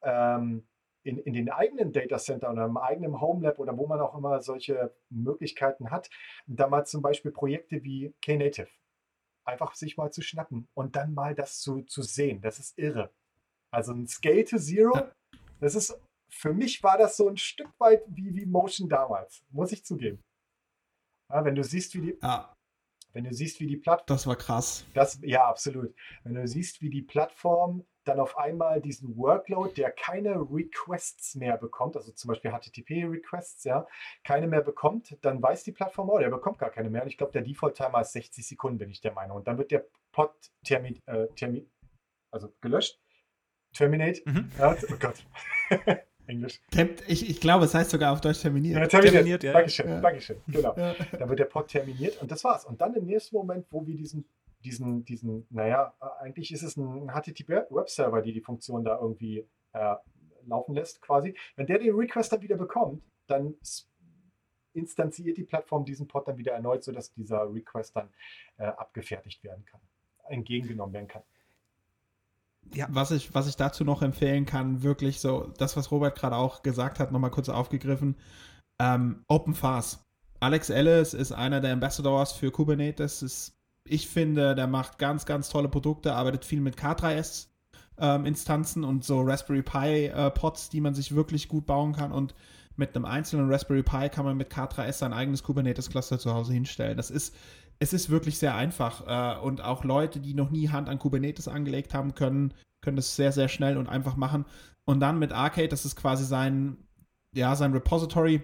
[0.03, 0.67] ähm,
[1.03, 4.17] in, in den eigenen Data Center oder im eigenen Home Lab oder wo man auch
[4.17, 6.11] immer solche Möglichkeiten hat,
[6.47, 8.69] da mal zum Beispiel Projekte wie Knative
[9.45, 12.41] einfach sich mal zu schnappen und dann mal das zu, zu sehen.
[12.41, 13.11] Das ist irre.
[13.71, 15.09] Also ein Scale to Zero,
[15.61, 16.01] das ist,
[16.31, 20.23] für mich war das so ein Stück weit wie, wie Motion damals, muss ich zugeben.
[21.31, 22.53] Ja, wenn du siehst, wie die, ja.
[23.13, 24.17] wenn du siehst, wie die Plattform.
[24.17, 24.85] Das war krass.
[24.95, 25.95] Das, ja, absolut.
[26.25, 31.57] Wenn du siehst, wie die Plattform dann auf einmal diesen Workload, der keine Requests mehr
[31.59, 33.87] bekommt, also zum Beispiel HTTP-Requests, ja,
[34.25, 37.03] keine mehr bekommt, dann weiß die Plattform, oh, der bekommt gar keine mehr.
[37.03, 39.37] Und ich glaube, der Default-Timer ist 60 Sekunden, bin ich der Meinung.
[39.37, 40.33] Und dann wird der Pod
[40.65, 41.71] termin, äh, termin
[42.33, 42.99] also gelöscht.
[43.73, 44.23] Terminate.
[44.25, 44.51] Mhm.
[44.59, 45.25] Ja, oh Gott.
[46.31, 46.61] Englisch.
[47.07, 48.79] Ich, ich glaube, es heißt sogar auf Deutsch terminiert.
[48.79, 49.53] Ja, terminiert, terminiert ja.
[49.53, 50.01] Dankeschön, ja.
[50.01, 50.37] Dankeschön.
[50.47, 50.75] Genau.
[50.77, 50.95] Ja.
[51.19, 52.65] Dann wird der Pod terminiert und das war's.
[52.65, 54.25] Und dann im nächsten Moment, wo wir diesen
[54.65, 59.95] diesen, diesen, naja, eigentlich ist es ein HTTP-Webserver, die die Funktion da irgendwie äh,
[60.47, 61.35] laufen lässt, quasi.
[61.57, 63.55] Wenn der den Request dann wieder bekommt, dann
[64.73, 68.11] instanziert die Plattform diesen Pod dann wieder erneut, sodass dieser Request dann
[68.59, 69.81] äh, abgefertigt werden kann,
[70.29, 71.23] entgegengenommen werden kann.
[72.75, 72.87] Ja.
[72.91, 76.63] Was, ich, was ich dazu noch empfehlen kann, wirklich so, das, was Robert gerade auch
[76.63, 78.17] gesagt hat, nochmal kurz aufgegriffen,
[78.81, 80.05] ähm, OpenFAS.
[80.39, 85.49] Alex Ellis ist einer der Ambassadors für Kubernetes, ist ich finde, der macht ganz, ganz
[85.49, 87.49] tolle Produkte, arbeitet viel mit K3S
[87.99, 92.13] ähm, Instanzen und so Raspberry Pi äh, Pods, die man sich wirklich gut bauen kann
[92.13, 92.35] und
[92.77, 96.53] mit einem einzelnen Raspberry Pi kann man mit K3S sein eigenes Kubernetes Cluster zu Hause
[96.53, 96.97] hinstellen.
[96.97, 97.35] Das ist
[97.81, 101.49] es ist wirklich sehr einfach äh, und auch Leute, die noch nie Hand an Kubernetes
[101.49, 104.45] angelegt haben, können können das sehr sehr schnell und einfach machen.
[104.85, 106.77] Und dann mit Arcade, das ist quasi sein
[107.35, 108.43] ja, sein Repository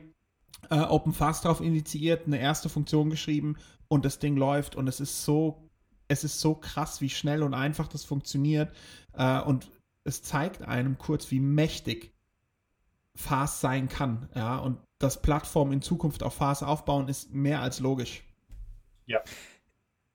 [0.70, 3.56] äh, OpenFast drauf initiiert, eine erste Funktion geschrieben
[3.88, 4.76] und das Ding läuft.
[4.76, 5.68] Und es ist so,
[6.08, 8.74] es ist so krass, wie schnell und einfach das funktioniert.
[9.12, 9.70] Äh, und
[10.04, 12.12] es zeigt einem kurz, wie mächtig
[13.16, 17.80] Fast sein kann, ja, und dass Plattformen in Zukunft auf Fast aufbauen, ist mehr als
[17.80, 18.25] logisch.
[19.06, 19.22] Ja.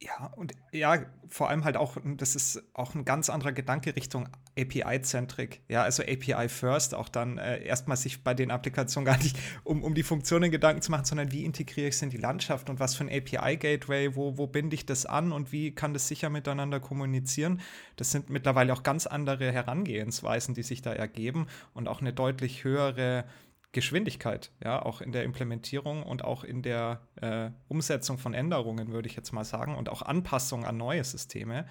[0.03, 4.27] Ja, und ja, vor allem halt auch, das ist auch ein ganz anderer Gedanke Richtung
[4.57, 5.61] API-Zentrik.
[5.67, 9.83] Ja, also API first, auch dann äh, erstmal sich bei den Applikationen gar nicht um,
[9.83, 12.79] um die Funktionen Gedanken zu machen, sondern wie integriere ich es in die Landschaft und
[12.79, 16.31] was für ein API-Gateway, wo, wo binde ich das an und wie kann das sicher
[16.31, 17.61] miteinander kommunizieren.
[17.95, 22.63] Das sind mittlerweile auch ganz andere Herangehensweisen, die sich da ergeben und auch eine deutlich
[22.63, 23.25] höhere
[23.71, 29.07] Geschwindigkeit, ja, auch in der Implementierung und auch in der äh, Umsetzung von Änderungen, würde
[29.07, 31.67] ich jetzt mal sagen, und auch Anpassung an neue Systeme.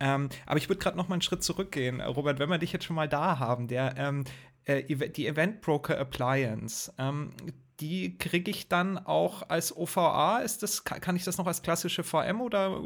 [0.00, 2.84] Ähm, aber ich würde gerade noch mal einen Schritt zurückgehen, Robert, wenn wir dich jetzt
[2.84, 4.24] schon mal da haben, der ähm,
[4.64, 7.32] äh, die Event Broker Appliance, ähm,
[7.80, 10.38] die kriege ich dann auch als OVA.
[10.38, 12.76] Ist das, kann ich das noch als klassische VM oder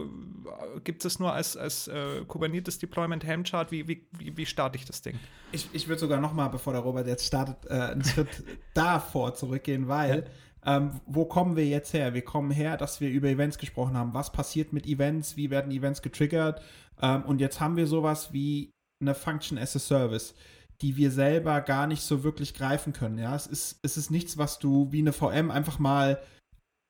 [0.76, 3.72] äh, gibt es nur als, als äh, Kubernetes Deployment Helmchart?
[3.72, 5.18] Wie, wie, wie, starte ich das Ding?
[5.52, 9.34] Ich, ich würde sogar noch mal, bevor der Robert jetzt startet, äh, einen Schritt davor
[9.34, 10.26] zurückgehen, weil
[10.64, 12.14] ähm, wo kommen wir jetzt her?
[12.14, 14.14] Wir kommen her, dass wir über Events gesprochen haben.
[14.14, 15.36] Was passiert mit Events?
[15.36, 16.62] Wie werden Events getriggert?
[17.00, 20.34] Ähm, und jetzt haben wir sowas wie eine Function as a Service
[20.82, 23.18] die wir selber gar nicht so wirklich greifen können.
[23.18, 26.20] Ja, es ist, es ist nichts, was du wie eine VM einfach mal,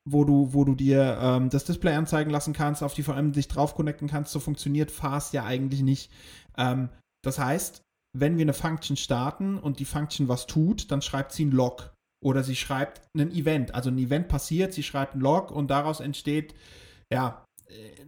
[0.08, 3.48] wo du, wo du dir ähm, das Display anzeigen lassen kannst, auf die VM dich
[3.48, 4.32] drauf connecten kannst.
[4.32, 6.10] So funktioniert Fast ja eigentlich nicht.
[6.56, 6.88] Ähm,
[7.22, 7.82] das heißt,
[8.18, 11.94] wenn wir eine Function starten und die Function was tut, dann schreibt sie ein Log.
[12.24, 13.74] Oder sie schreibt ein Event.
[13.74, 16.54] Also ein Event passiert, sie schreibt ein Log und daraus entsteht,
[17.12, 18.04] ja, äh,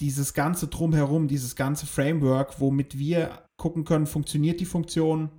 [0.00, 5.30] dieses ganze Drumherum, dieses ganze Framework, womit wir gucken können, funktioniert die Funktion,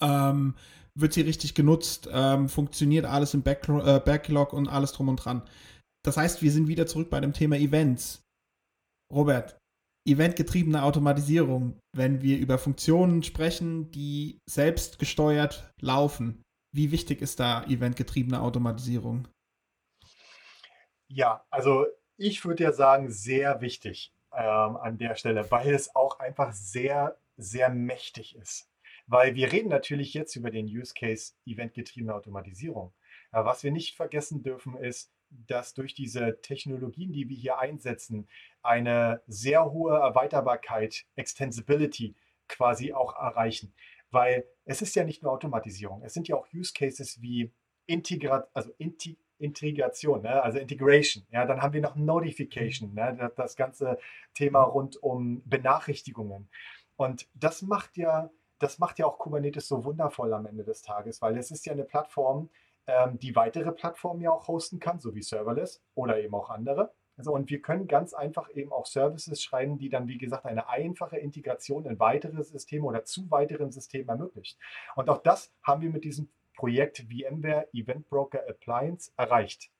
[0.00, 0.54] ähm,
[0.94, 5.16] wird sie richtig genutzt, ähm, funktioniert alles im Backlo äh, Backlog und alles drum und
[5.16, 5.42] dran.
[6.04, 8.22] Das heißt, wir sind wieder zurück bei dem Thema Events.
[9.12, 9.58] Robert,
[10.06, 16.42] eventgetriebene Automatisierung, wenn wir über Funktionen sprechen, die selbst gesteuert laufen,
[16.74, 19.28] wie wichtig ist da eventgetriebene Automatisierung?
[21.10, 21.86] Ja, also
[22.18, 27.16] ich würde ja sagen, sehr wichtig ähm, an der Stelle, weil es auch einfach sehr
[27.38, 28.68] sehr mächtig ist.
[29.06, 32.92] Weil wir reden natürlich jetzt über den Use Case eventgetriebene Automatisierung.
[33.30, 38.28] Aber was wir nicht vergessen dürfen, ist, dass durch diese Technologien, die wir hier einsetzen,
[38.62, 42.16] eine sehr hohe Erweiterbarkeit, Extensibility
[42.48, 43.72] quasi auch erreichen.
[44.10, 47.52] Weil es ist ja nicht nur Automatisierung, es sind ja auch Use Cases wie
[47.86, 50.42] Integra also Inti Integration, ne?
[50.42, 51.24] also Integration.
[51.30, 53.30] Ja, dann haben wir noch Notification, ne?
[53.36, 53.98] das ganze
[54.34, 56.48] Thema rund um Benachrichtigungen.
[56.96, 61.22] Und das macht ja, das macht ja auch Kubernetes so wundervoll am Ende des Tages,
[61.22, 62.50] weil es ist ja eine Plattform,
[62.86, 66.92] ähm, die weitere Plattformen ja auch hosten kann, so wie Serverless oder eben auch andere.
[67.18, 70.68] Also, und wir können ganz einfach eben auch Services schreiben, die dann, wie gesagt, eine
[70.68, 74.56] einfache Integration in weitere Systeme oder zu weiteren Systemen ermöglicht.
[74.94, 79.70] Und auch das haben wir mit diesem Projekt VMware Event Broker Appliance erreicht.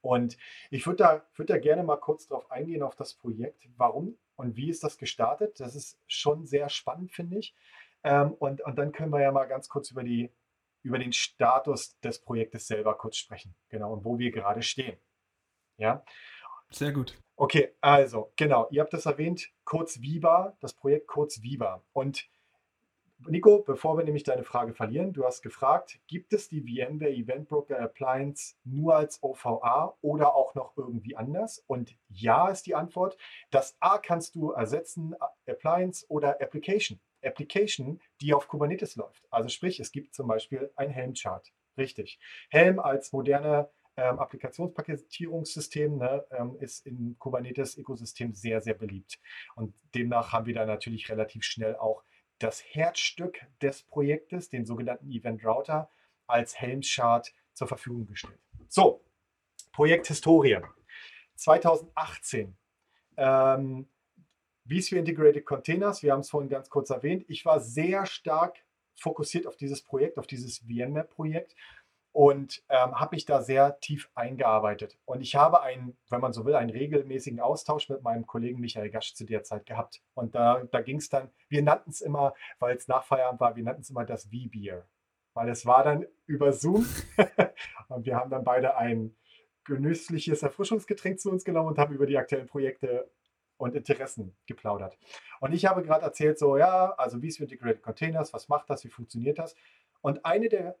[0.00, 0.36] Und
[0.70, 3.68] ich würde da, würd da gerne mal kurz drauf eingehen, auf das Projekt.
[3.76, 5.58] Warum und wie ist das gestartet?
[5.58, 7.54] Das ist schon sehr spannend, finde ich.
[8.04, 10.30] Ähm, und, und dann können wir ja mal ganz kurz über, die,
[10.82, 13.54] über den Status des Projektes selber kurz sprechen.
[13.68, 14.96] Genau, und wo wir gerade stehen.
[15.78, 16.04] Ja.
[16.70, 17.18] Sehr gut.
[17.34, 21.82] Okay, also genau, ihr habt das erwähnt, kurz Viva, das Projekt kurz Viva.
[21.92, 22.28] Und
[23.28, 27.48] Nico, bevor wir nämlich deine Frage verlieren, du hast gefragt, gibt es die VMware Event
[27.48, 31.62] Broker Appliance nur als OVA oder auch noch irgendwie anders?
[31.66, 33.16] Und ja ist die Antwort.
[33.50, 35.14] Das A kannst du ersetzen,
[35.46, 37.00] Appliance oder Application.
[37.22, 39.24] Application, die auf Kubernetes läuft.
[39.30, 41.52] Also sprich, es gibt zum Beispiel ein Helm-Chart.
[41.76, 42.18] Richtig.
[42.50, 49.20] Helm als moderne ähm, Applikationspaketierungssystem ne, ähm, ist im Kubernetes-Ökosystem sehr, sehr beliebt.
[49.54, 52.02] Und demnach haben wir da natürlich relativ schnell auch
[52.42, 55.90] das Herzstück des Projektes, den sogenannten Event Router,
[56.26, 58.40] als Helm-Chart zur Verfügung gestellt.
[58.68, 59.04] So,
[59.72, 60.58] Projekt Historie.
[61.36, 62.56] 2018.
[63.16, 63.88] Ähm,
[64.64, 67.24] vSphere Integrated Containers, wir haben es vorhin ganz kurz erwähnt.
[67.28, 71.54] Ich war sehr stark fokussiert auf dieses Projekt, auf dieses VMware-Projekt
[72.12, 74.98] und ähm, habe mich da sehr tief eingearbeitet.
[75.06, 78.90] Und ich habe einen, wenn man so will, einen regelmäßigen Austausch mit meinem Kollegen Michael
[78.90, 80.02] Gasch zu der Zeit gehabt.
[80.14, 83.56] Und da, da ging es dann, wir nannten es immer, weil es nach Feierabend war,
[83.56, 84.86] wir nannten es immer das V-Beer.
[85.34, 86.86] Weil es war dann über Zoom
[87.88, 89.16] und wir haben dann beide ein
[89.64, 93.10] genüssliches Erfrischungsgetränk zu uns genommen und haben über die aktuellen Projekte
[93.56, 94.98] und Interessen geplaudert.
[95.40, 98.84] Und ich habe gerade erzählt, so, ja, also wie ist Integrated Containers, was macht das,
[98.84, 99.54] wie funktioniert das?
[100.02, 100.76] Und eine der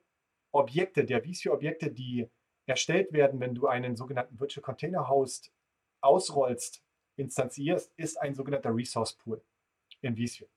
[0.52, 2.28] Objekte, der vSphere-Objekte, die
[2.66, 5.52] erstellt werden, wenn du einen sogenannten Virtual Container Host
[6.00, 6.82] ausrollst,
[7.16, 9.42] instanzierst, ist ein sogenannter Resource Pool
[10.00, 10.48] in vSphere.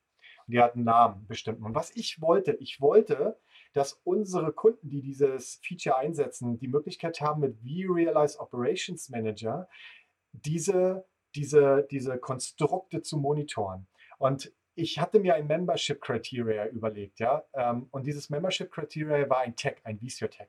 [0.46, 1.60] Der hat einen Namen bestimmt.
[1.62, 3.38] Und was ich wollte, ich wollte,
[3.72, 9.68] dass unsere Kunden, die dieses Feature einsetzen, die Möglichkeit haben, mit vRealize Operations Manager
[10.32, 11.04] diese,
[11.34, 13.88] diese, diese Konstrukte zu monitoren.
[14.18, 19.40] Und ich hatte mir ein Membership Criteria überlegt, ja, ähm, und dieses Membership Criteria war
[19.40, 20.48] ein Tag, ein vSphere Tag.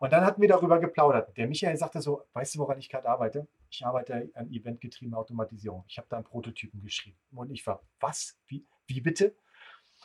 [0.00, 1.36] Und dann hatten wir darüber geplaudert.
[1.36, 3.46] Der Michael sagte so, weißt du, woran ich gerade arbeite?
[3.70, 5.84] Ich arbeite an eventgetriebener Automatisierung.
[5.88, 7.18] Ich habe da einen Prototypen geschrieben.
[7.32, 8.38] Und ich war, was?
[8.46, 9.36] Wie, wie bitte?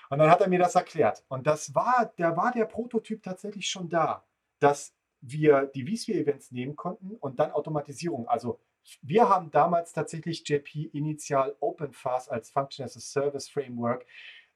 [0.10, 1.24] Und dann hat er mir das erklärt.
[1.30, 4.26] Und das war, da war der Prototyp tatsächlich schon da,
[4.60, 8.60] dass wir die vSphere-Events nehmen konnten und dann Automatisierung, also
[9.02, 14.06] wir haben damals tatsächlich JP Initial OpenFast als Function as a Service Framework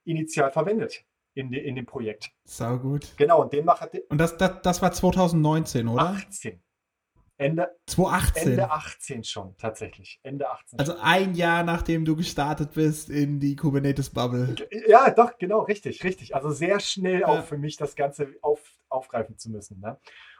[0.05, 2.31] initial verwendet in, de, in dem Projekt.
[2.43, 3.13] Sau gut.
[3.17, 6.03] Genau, und den macht Und das, das, das war 2019, oder?
[6.03, 6.61] 18.
[7.37, 8.49] Ende 2018.
[8.49, 10.19] Ende 18 schon, tatsächlich.
[10.23, 10.77] Ende 18.
[10.77, 14.55] Also ein Jahr nachdem du gestartet bist in die Kubernetes-Bubble.
[14.89, 16.35] Ja, doch, genau, richtig, richtig.
[16.35, 17.27] Also sehr schnell ja.
[17.27, 19.79] auch für mich das Ganze auf, aufgreifen zu müssen.
[19.79, 19.97] Ne?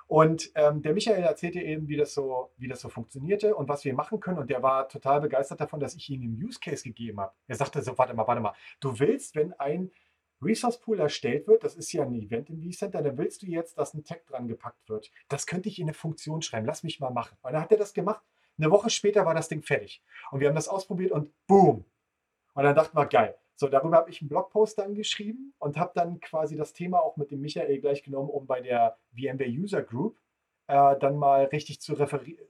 [0.10, 3.86] Und ähm, der Michael erzählte eben, wie das, so, wie das so funktionierte und was
[3.86, 4.40] wir machen können.
[4.40, 7.32] Und der war total begeistert davon, dass ich ihm einen Use Case gegeben habe.
[7.46, 8.56] Er sagte so, warte mal, warte mal.
[8.80, 9.92] Du willst, wenn ein
[10.42, 13.78] Resource Pool erstellt wird, das ist ja ein Event im vCenter, dann willst du jetzt,
[13.78, 15.12] dass ein Tag dran gepackt wird.
[15.28, 16.66] Das könnte ich in eine Funktion schreiben.
[16.66, 17.38] Lass mich mal machen.
[17.44, 18.26] Und dann hat er das gemacht.
[18.58, 20.02] Eine Woche später war das Ding fertig.
[20.32, 21.86] Und wir haben das ausprobiert und boom.
[22.56, 23.38] Und dann dachten wir, geil.
[23.60, 27.18] So, darüber habe ich einen Blogpost dann geschrieben und habe dann quasi das Thema auch
[27.18, 30.18] mit dem Michael gleich genommen, um bei der VMware User Group
[30.68, 31.94] äh, dann mal richtig zu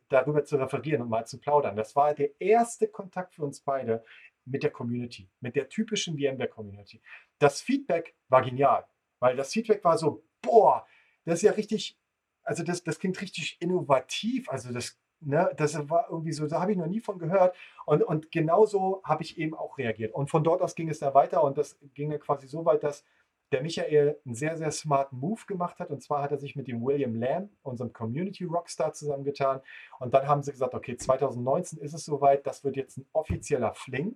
[0.09, 1.75] darüber zu referieren und mal zu plaudern.
[1.75, 4.03] Das war der erste Kontakt für uns beide
[4.45, 7.01] mit der Community, mit der typischen VMware Community.
[7.39, 8.85] Das Feedback war genial,
[9.17, 10.85] weil das Feedback war so, boah,
[11.25, 11.97] das ist ja richtig,
[12.43, 16.71] also das, das klingt richtig innovativ, also das Ne, das war irgendwie so, da habe
[16.71, 17.55] ich noch nie von gehört.
[17.85, 20.13] Und, und genauso habe ich eben auch reagiert.
[20.13, 22.83] Und von dort aus ging es dann weiter und das ging dann quasi so weit,
[22.83, 23.03] dass
[23.51, 25.89] der Michael einen sehr, sehr smarten Move gemacht hat.
[25.89, 29.61] Und zwar hat er sich mit dem William Lamb, unserem Community Rockstar, zusammengetan.
[29.99, 33.73] Und dann haben sie gesagt, okay, 2019 ist es soweit, das wird jetzt ein offizieller
[33.73, 34.15] Fling.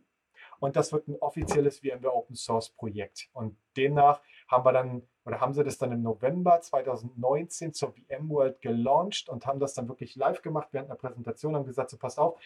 [0.59, 3.29] Und das wird ein offizielles VMware Open Source Projekt.
[3.33, 8.61] Und demnach haben wir dann oder haben sie das dann im November 2019 zur VMworld
[8.61, 12.19] gelauncht und haben das dann wirklich live gemacht während einer Präsentation, haben gesagt, so passt
[12.19, 12.39] auf,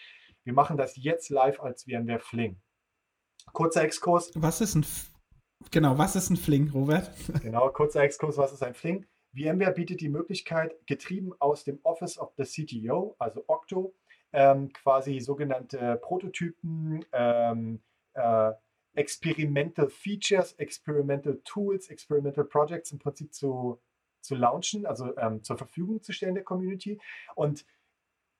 [0.43, 2.61] wir machen das jetzt live als VMware Fling.
[3.53, 4.31] Kurzer Exkurs.
[4.35, 5.11] Was ist ein, F
[5.71, 7.09] genau, was ist ein Fling, Robert?
[7.41, 9.05] genau, kurzer Exkurs, was ist ein Fling?
[9.33, 13.93] VMware bietet die Möglichkeit, getrieben aus dem Office of the CTO, also Octo,
[14.33, 17.81] ähm, quasi sogenannte Prototypen, ähm,
[18.17, 18.53] äh,
[18.93, 23.79] Experimental Features, Experimental Tools, Experimental Projects im Prinzip zu,
[24.21, 26.99] zu launchen, also ähm, zur Verfügung zu stellen der Community.
[27.35, 27.65] Und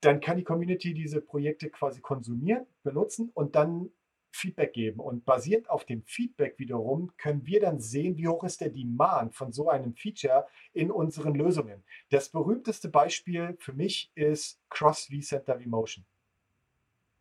[0.02, 3.92] dann kann die Community diese Projekte quasi konsumieren, benutzen und dann
[4.32, 5.00] Feedback geben.
[5.00, 9.34] Und basierend auf dem Feedback wiederum können wir dann sehen, wie hoch ist der Demand
[9.36, 11.84] von so einem Feature in unseren Lösungen.
[12.10, 16.06] Das berühmteste Beispiel für mich ist Cross vCenter vMotion.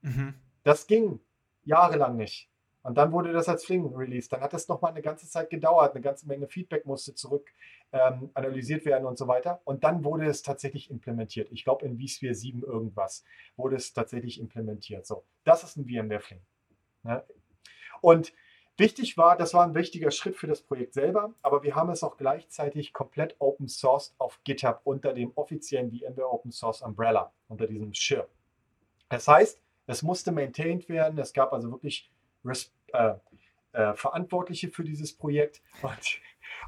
[0.03, 0.35] Mhm.
[0.63, 1.21] Das ging
[1.67, 2.49] jahrelang nicht.
[2.87, 4.33] Und dann wurde das als Fling released.
[4.33, 5.93] Dann hat das nochmal eine ganze Zeit gedauert.
[5.93, 7.53] Eine ganze Menge Feedback musste zurück
[7.93, 9.61] ähm, analysiert werden und so weiter.
[9.65, 11.51] Und dann wurde es tatsächlich implementiert.
[11.51, 13.25] Ich glaube, in vSphere 7 irgendwas
[13.57, 15.05] wurde es tatsächlich implementiert.
[15.05, 16.41] So, das ist ein VMware Fling.
[17.03, 17.25] Ne?
[18.01, 18.33] Und
[18.77, 22.05] wichtig war, das war ein wichtiger Schritt für das Projekt selber, aber wir haben es
[22.05, 27.67] auch gleichzeitig komplett open sourced auf GitHub unter dem offiziellen VMware Open Source Umbrella, unter
[27.67, 28.27] diesem Schirm.
[29.09, 31.19] Das heißt, es musste maintained werden.
[31.19, 32.11] Es gab also wirklich
[32.93, 33.15] äh,
[33.73, 35.63] äh, Verantwortliche für dieses Projekt.
[35.83, 36.21] Und,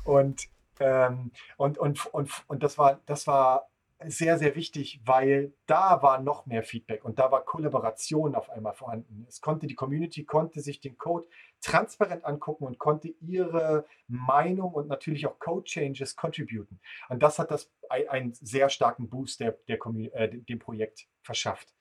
[0.04, 0.48] und,
[0.80, 3.68] ähm, und, und, und, und das, war, das war
[4.06, 8.74] sehr, sehr wichtig, weil da war noch mehr Feedback und da war Kollaboration auf einmal
[8.74, 9.24] vorhanden.
[9.28, 11.26] Es konnte, die Community konnte sich den Code
[11.60, 16.80] transparent angucken und konnte ihre Meinung und natürlich auch Code-Changes contributen.
[17.08, 19.78] Und das hat das einen sehr starken Boost der, der,
[20.12, 21.74] äh, dem Projekt verschafft.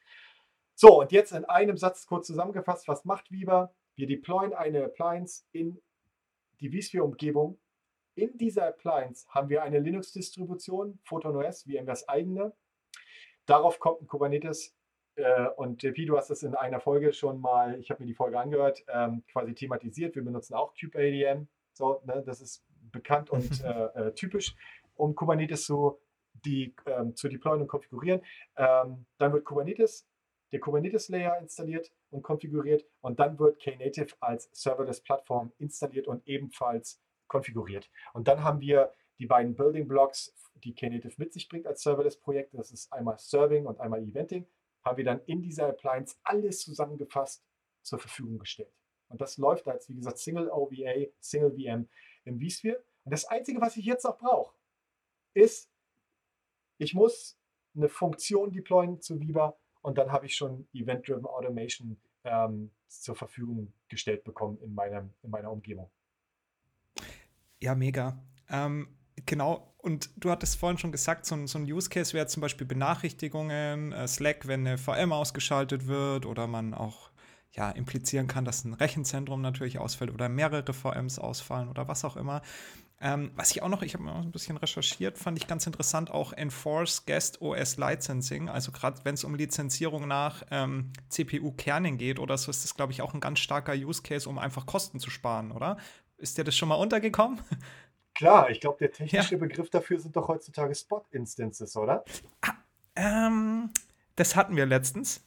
[0.79, 3.73] So, und jetzt in einem Satz kurz zusammengefasst, was macht Viva?
[3.95, 5.81] Wir deployen eine Appliance in
[6.59, 7.59] die vSphere-Umgebung.
[8.13, 12.53] In dieser Appliance haben wir eine Linux-Distribution, PhotonOS, VMwares eigene.
[13.47, 14.77] Darauf kommt ein Kubernetes
[15.15, 18.13] äh, und JP, du hast das in einer Folge schon mal, ich habe mir die
[18.13, 20.13] Folge angehört, ähm, quasi thematisiert.
[20.13, 21.47] Wir benutzen auch kubeadm.
[21.73, 24.55] So, ne, das ist bekannt und äh, äh, typisch,
[24.93, 25.99] um Kubernetes zu,
[26.45, 28.21] die, ähm, zu deployen und konfigurieren.
[28.57, 30.07] Ähm, dann wird Kubernetes
[30.51, 37.89] der Kubernetes-Layer installiert und konfiguriert und dann wird Knative als Serverless-Plattform installiert und ebenfalls konfiguriert.
[38.13, 40.33] Und dann haben wir die beiden Building Blocks,
[40.63, 42.53] die Knative mit sich bringt als Serverless-Projekt.
[42.53, 44.47] Das ist einmal Serving und einmal Eventing.
[44.83, 47.43] Haben wir dann in dieser Appliance alles zusammengefasst
[47.81, 48.71] zur Verfügung gestellt.
[49.09, 51.87] Und das läuft als, wie gesagt, Single OVA, Single VM
[52.25, 52.83] im vSphere.
[53.03, 54.55] Und das Einzige, was ich jetzt noch brauche,
[55.33, 55.69] ist,
[56.77, 57.37] ich muss
[57.75, 63.73] eine Funktion deployen zu Viva und dann habe ich schon Event-Driven Automation ähm, zur Verfügung
[63.87, 65.89] gestellt bekommen in, meinem, in meiner Umgebung.
[67.59, 68.23] Ja, mega.
[68.49, 72.27] Ähm, genau, und du hattest vorhin schon gesagt, so ein, so ein Use Case wäre
[72.27, 77.11] zum Beispiel Benachrichtigungen, äh, Slack, wenn eine VM ausgeschaltet wird oder man auch
[77.51, 82.17] ja, implizieren kann, dass ein Rechenzentrum natürlich ausfällt oder mehrere VMs ausfallen oder was auch
[82.17, 82.41] immer.
[82.99, 86.09] Ähm, was ich auch noch, ich habe mal ein bisschen recherchiert, fand ich ganz interessant,
[86.09, 88.49] auch Enforce Guest OS Licensing.
[88.49, 92.93] Also gerade wenn es um Lizenzierung nach ähm, CPU-Kernen geht oder so, ist das, glaube
[92.93, 95.77] ich, auch ein ganz starker Use Case, um einfach Kosten zu sparen, oder?
[96.17, 97.39] Ist dir das schon mal untergekommen?
[98.15, 99.39] Klar, ich glaube, der technische ja.
[99.39, 102.03] Begriff dafür sind doch heutzutage Spot-Instances, oder?
[102.41, 102.53] Ah,
[102.95, 103.69] ähm,
[104.15, 105.23] das hatten wir letztens.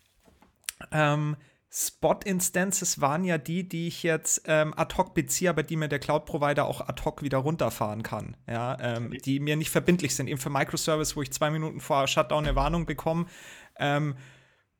[0.91, 1.37] Ähm,
[1.73, 6.01] Spot-Instances waren ja die, die ich jetzt ähm, ad hoc beziehe, aber die mir der
[6.01, 8.37] Cloud-Provider auch ad hoc wieder runterfahren kann.
[8.49, 10.27] Ja, ähm, die mir nicht verbindlich sind.
[10.29, 13.27] Eben für Microservice, wo ich zwei Minuten vor Shutdown eine Warnung bekomme.
[13.79, 14.17] Ähm,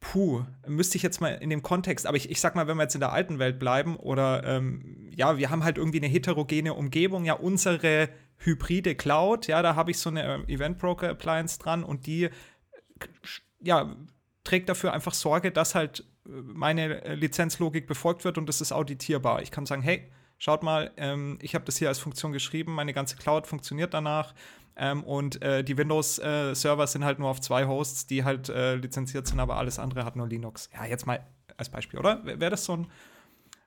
[0.01, 2.83] puh, müsste ich jetzt mal in dem Kontext, aber ich, ich sag mal, wenn wir
[2.83, 6.75] jetzt in der alten Welt bleiben oder ähm, ja, wir haben halt irgendwie eine heterogene
[6.75, 11.59] Umgebung, ja, unsere hybride Cloud, ja, da habe ich so eine äh, Event Broker Appliance
[11.59, 12.31] dran und die
[13.61, 13.95] ja,
[14.43, 16.05] trägt dafür einfach Sorge, dass halt
[16.43, 19.43] meine äh, Lizenzlogik befolgt wird und das ist auditierbar.
[19.43, 22.93] Ich kann sagen, hey, schaut mal, ähm, ich habe das hier als Funktion geschrieben, meine
[22.93, 24.35] ganze Cloud funktioniert danach
[24.77, 28.77] ähm, und äh, die Windows-Server äh, sind halt nur auf zwei Hosts, die halt äh,
[28.77, 30.71] lizenziert sind, aber alles andere hat nur Linux.
[30.73, 32.25] Ja, jetzt mal als Beispiel, oder?
[32.25, 32.87] Wäre das so ein,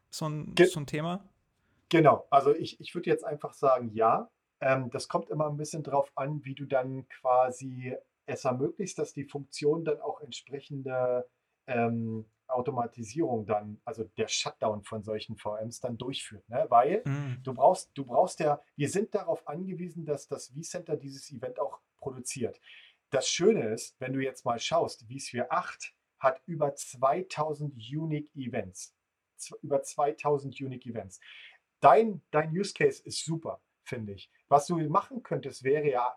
[0.09, 1.23] so, ein, so ein Thema?
[1.89, 4.29] Genau, also ich, ich würde jetzt einfach sagen, ja.
[4.61, 7.95] Ähm, das kommt immer ein bisschen drauf an, wie du dann quasi
[8.25, 11.27] es ermöglicht, dass die Funktion dann auch entsprechende
[11.67, 16.47] ähm, Automatisierung dann, also der Shutdown von solchen VMs dann durchführt.
[16.49, 16.65] Ne?
[16.69, 17.39] Weil mhm.
[17.43, 21.79] du brauchst, du brauchst ja, wir sind darauf angewiesen, dass das vCenter dieses Event auch
[21.97, 22.59] produziert.
[23.09, 28.95] Das Schöne ist, wenn du jetzt mal schaust, vSphere 8 hat über 2000 Unique Events.
[29.37, 31.19] Z über 2000 Unique Events.
[31.79, 34.31] Dein, dein Use Case ist super, finde ich.
[34.47, 36.15] Was du machen könntest, wäre ja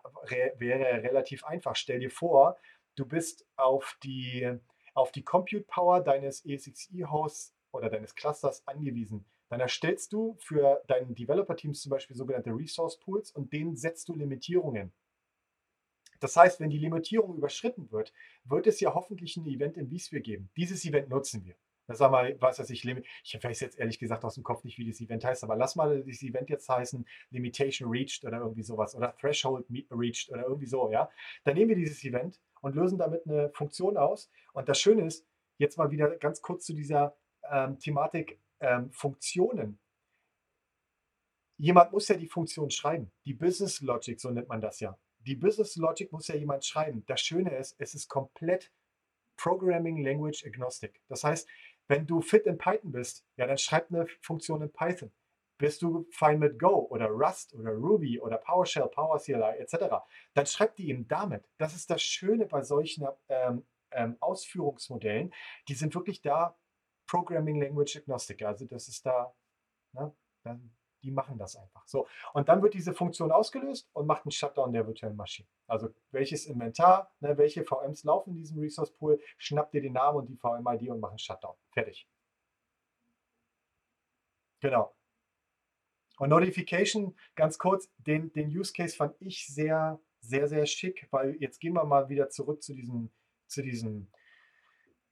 [0.57, 1.75] wäre relativ einfach.
[1.75, 2.57] Stell dir vor,
[2.95, 4.57] du bist auf die
[4.97, 9.25] auf die Compute Power deines ESXi-Hosts oder deines Clusters angewiesen.
[9.49, 14.15] Dann erstellst du für deine Developer-Teams zum Beispiel sogenannte Resource Pools und denen setzt du
[14.15, 14.91] Limitierungen.
[16.19, 18.11] Das heißt, wenn die Limitierung überschritten wird,
[18.43, 20.49] wird es ja hoffentlich ein Event in vSphere geben.
[20.57, 21.55] Dieses Event nutzen wir.
[21.85, 24.79] Das sag mal, was weiß ich, ich weiß jetzt ehrlich gesagt aus dem Kopf nicht,
[24.79, 28.63] wie das Event heißt, aber lass mal dieses Event jetzt heißen Limitation Reached oder irgendwie
[28.63, 31.09] sowas oder Threshold Reached oder irgendwie so, ja.
[31.45, 34.29] Dann nehmen wir dieses Event und lösen damit eine Funktion aus.
[34.53, 35.25] Und das Schöne ist,
[35.57, 37.15] jetzt mal wieder ganz kurz zu dieser
[37.49, 39.79] ähm, Thematik ähm, Funktionen.
[41.57, 43.11] Jemand muss ja die Funktion schreiben.
[43.25, 44.97] Die Business Logic, so nennt man das ja.
[45.19, 47.03] Die Business Logic muss ja jemand schreiben.
[47.07, 48.71] Das Schöne ist, es ist komplett
[49.37, 51.01] Programming Language Agnostic.
[51.07, 51.47] Das heißt,
[51.87, 55.11] wenn du fit in Python bist, ja, dann schreib eine Funktion in Python.
[55.57, 59.95] Bist du fein mit Go oder Rust oder Ruby oder PowerShell, PowerCLI etc.,
[60.33, 61.49] dann schreib die eben damit.
[61.57, 65.33] Das ist das Schöne bei solchen ähm, ähm, Ausführungsmodellen.
[65.67, 66.55] Die sind wirklich da
[67.07, 68.43] Programming Language Agnostic.
[68.43, 69.33] Also das ist da,
[69.93, 70.71] ne, dann,
[71.03, 71.87] die machen das einfach.
[71.87, 72.07] So.
[72.33, 75.47] Und dann wird diese Funktion ausgelöst und macht einen Shutdown der virtuellen Maschine.
[75.67, 80.19] Also welches Inventar, ne, welche VMs laufen in diesem Resource Pool, schnappt dir den Namen
[80.19, 81.55] und die VM-ID und macht einen Shutdown.
[81.71, 82.07] Fertig.
[84.59, 84.96] Genau.
[86.17, 91.35] Und Notification, ganz kurz, den, den Use Case fand ich sehr, sehr, sehr schick, weil
[91.39, 93.11] jetzt gehen wir mal wieder zurück zu diesem,
[93.47, 94.07] zu diesem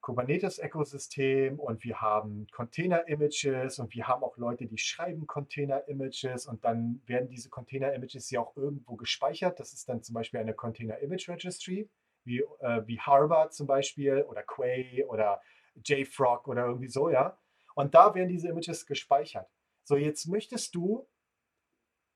[0.01, 7.01] Kubernetes-Ökosystem und wir haben Container-Images und wir haben auch Leute, die schreiben Container-Images und dann
[7.07, 9.59] werden diese Container-Images ja auch irgendwo gespeichert.
[9.59, 11.89] Das ist dann zum Beispiel eine Container-Image-Registry,
[12.23, 15.41] wie, äh, wie Harvard zum Beispiel oder Quay oder
[15.83, 17.37] JFrog oder irgendwie so, ja.
[17.73, 19.49] Und da werden diese Images gespeichert.
[19.85, 21.07] So, jetzt möchtest du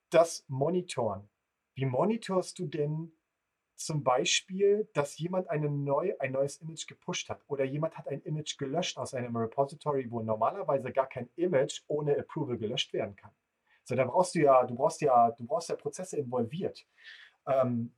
[0.09, 1.29] das monitoren.
[1.75, 3.13] Wie monitorst du denn
[3.75, 8.21] zum Beispiel, dass jemand eine neu, ein neues Image gepusht hat oder jemand hat ein
[8.23, 13.31] Image gelöscht aus einem Repository, wo normalerweise gar kein Image ohne Approval gelöscht werden kann.
[13.83, 16.85] So, da brauchst du ja, du brauchst ja, du brauchst ja Prozesse involviert.
[17.47, 17.95] Ähm,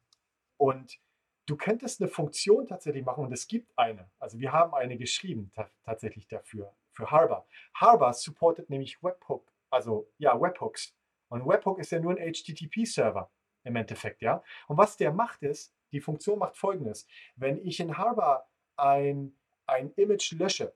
[0.58, 1.00] und
[1.48, 4.12] du könntest eine Funktion tatsächlich machen und es gibt eine.
[4.20, 5.52] Also wir haben eine geschrieben
[5.84, 7.48] tatsächlich dafür, für Harbor.
[7.74, 10.94] Harbor supportet nämlich Webhook also ja, Webhooks.
[11.30, 13.32] Und Webhook ist ja nur ein HTTP-Server
[13.64, 14.44] im Endeffekt, ja.
[14.68, 17.08] Und was der macht ist, die Funktion macht folgendes.
[17.36, 20.74] Wenn ich in Harbor ein, ein Image lösche,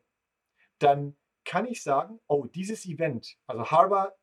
[0.80, 4.16] dann kann ich sagen, oh, dieses Event, also Harbor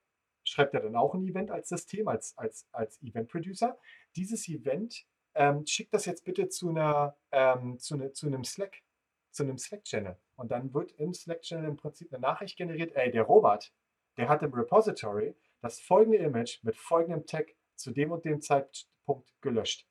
[0.45, 3.79] schreibt ja dann auch ein Event als System, als, als, als Event-Producer.
[4.17, 8.83] Dieses Event ähm, schickt das jetzt bitte zu, einer, ähm, zu, ne, zu einem Slack,
[9.31, 10.17] zu einem Slack-Channel.
[10.37, 13.73] Und dann wird im Slack-Channel im Prinzip eine Nachricht generiert, ey, der Robert,
[14.17, 19.33] der hat im Repository das folgende Image mit folgendem Tag zu dem und dem Zeitpunkt
[19.41, 19.87] gelöscht.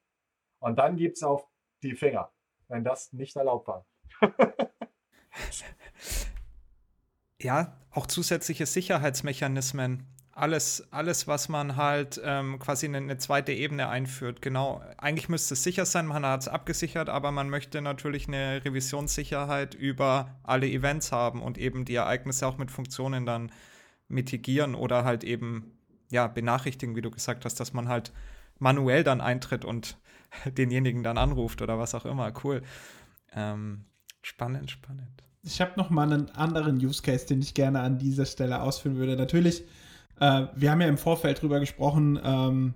[0.60, 1.48] Und dann gibt es auf
[1.82, 2.32] die Finger,
[2.68, 3.86] wenn das nicht erlaubt war.
[7.42, 10.08] ja, auch zusätzliche Sicherheitsmechanismen.
[10.34, 14.42] Alles, alles, was man halt ähm, quasi in eine zweite Ebene einführt.
[14.42, 18.64] Genau, eigentlich müsste es sicher sein, man hat es abgesichert, aber man möchte natürlich eine
[18.64, 23.52] Revisionssicherheit über alle Events haben und eben die Ereignisse auch mit Funktionen dann
[24.12, 25.72] mitigieren oder halt eben
[26.10, 28.12] ja benachrichtigen, wie du gesagt hast, dass man halt
[28.60, 29.98] manuell dann eintritt und
[30.46, 32.32] denjenigen dann anruft oder was auch immer.
[32.44, 32.62] Cool.
[33.34, 33.86] Ähm,
[34.22, 35.24] spannend, spannend.
[35.44, 38.98] Ich habe noch mal einen anderen Use Case, den ich gerne an dieser Stelle ausführen
[38.98, 39.16] würde.
[39.16, 39.64] Natürlich,
[40.20, 42.20] äh, wir haben ja im Vorfeld drüber gesprochen.
[42.24, 42.76] Ähm,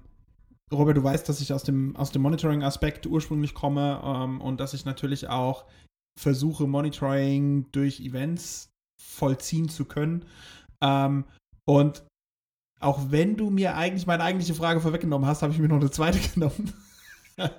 [0.72, 4.74] Robert, du weißt, dass ich aus dem, aus dem Monitoring-Aspekt ursprünglich komme ähm, und dass
[4.74, 5.66] ich natürlich auch
[6.18, 10.26] versuche, Monitoring durch Events vollziehen zu können.
[10.86, 11.26] Ähm,
[11.66, 12.06] und
[12.80, 15.90] auch wenn du mir eigentlich meine eigentliche Frage vorweggenommen hast, habe ich mir noch eine
[15.90, 16.74] zweite genommen.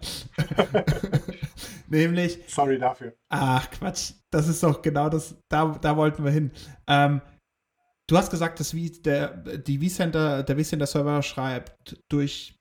[1.88, 2.38] Nämlich.
[2.48, 3.14] Sorry dafür.
[3.28, 4.12] Ach, Quatsch.
[4.30, 5.36] Das ist doch genau das.
[5.48, 6.50] Da, da wollten wir hin.
[6.86, 7.20] Ähm,
[8.06, 12.54] du hast gesagt, dass der, die vCenter, der vCenter-Server schreibt durch.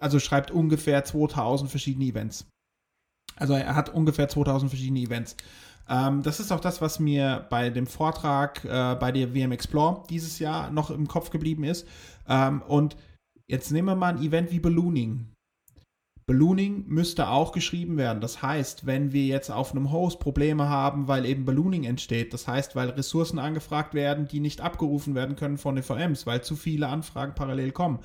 [0.00, 2.46] Also schreibt ungefähr 2000 verschiedene Events.
[3.36, 5.36] Also er hat ungefähr 2000 verschiedene Events.
[5.88, 10.04] Ähm, das ist auch das, was mir bei dem Vortrag äh, bei der VM Explore
[10.08, 11.86] dieses Jahr noch im Kopf geblieben ist.
[12.28, 12.96] Ähm, und
[13.46, 15.32] jetzt nehmen wir mal ein Event wie Ballooning.
[16.26, 18.20] Ballooning müsste auch geschrieben werden.
[18.20, 22.46] Das heißt, wenn wir jetzt auf einem Host Probleme haben, weil eben Ballooning entsteht, das
[22.46, 26.54] heißt, weil Ressourcen angefragt werden, die nicht abgerufen werden können von den VMs, weil zu
[26.54, 27.98] viele Anfragen parallel kommen,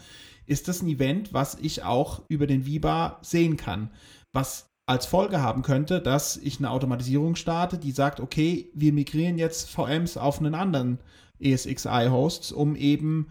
[0.47, 3.91] ist das ein Event, was ich auch über den Viba sehen kann.
[4.33, 9.37] Was als Folge haben könnte, dass ich eine Automatisierung starte, die sagt, okay, wir migrieren
[9.37, 10.99] jetzt VMs auf einen anderen
[11.39, 13.27] ESXi-Host, um eben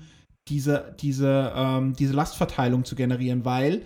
[0.49, 3.83] diese, diese, ähm, diese Lastverteilung zu generieren, weil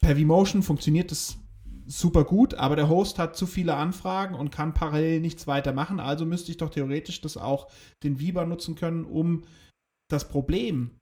[0.00, 1.38] per vMotion funktioniert das
[1.86, 5.98] super gut, aber der Host hat zu viele Anfragen und kann parallel nichts weiter machen.
[5.98, 7.68] Also müsste ich doch theoretisch das auch
[8.02, 9.44] den Viber nutzen können, um
[10.08, 10.99] das Problem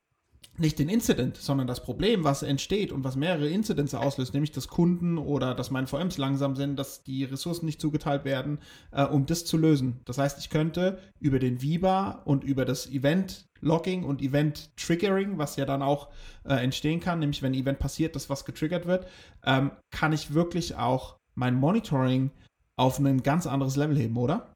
[0.59, 4.69] nicht den Incident, sondern das Problem, was entsteht und was mehrere Incidents auslöst, nämlich dass
[4.69, 8.59] Kunden oder dass meine VMs langsam sind, dass die Ressourcen nicht zugeteilt werden,
[8.91, 10.01] äh, um das zu lösen.
[10.05, 15.39] Das heißt, ich könnte über den Viva und über das Event Logging und Event Triggering,
[15.39, 16.09] was ja dann auch
[16.45, 19.07] äh, entstehen kann, nämlich wenn ein Event passiert, dass was getriggert wird,
[19.45, 22.31] ähm, kann ich wirklich auch mein Monitoring
[22.77, 24.53] auf ein ganz anderes Level heben, oder?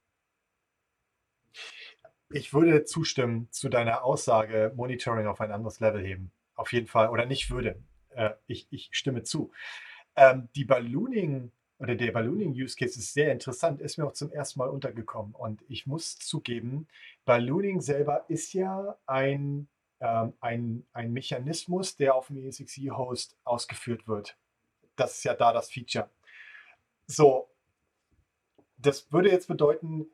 [2.33, 6.33] Ich würde zustimmen zu deiner Aussage, Monitoring auf ein anderes Level heben.
[6.55, 7.09] Auf jeden Fall.
[7.09, 7.83] Oder nicht würde.
[8.11, 9.53] Äh, ich, ich stimme zu.
[10.16, 14.30] Ähm, die Ballooning oder der Ballooning Use Case ist sehr interessant, ist mir auch zum
[14.30, 15.35] ersten Mal untergekommen.
[15.35, 16.87] Und ich muss zugeben,
[17.24, 19.68] Ballooning selber ist ja ein,
[20.01, 24.37] ähm, ein, ein Mechanismus, der auf dem ESXi-Host ausgeführt wird.
[24.95, 26.09] Das ist ja da das Feature.
[27.07, 27.51] So,
[28.76, 30.07] das würde jetzt bedeuten,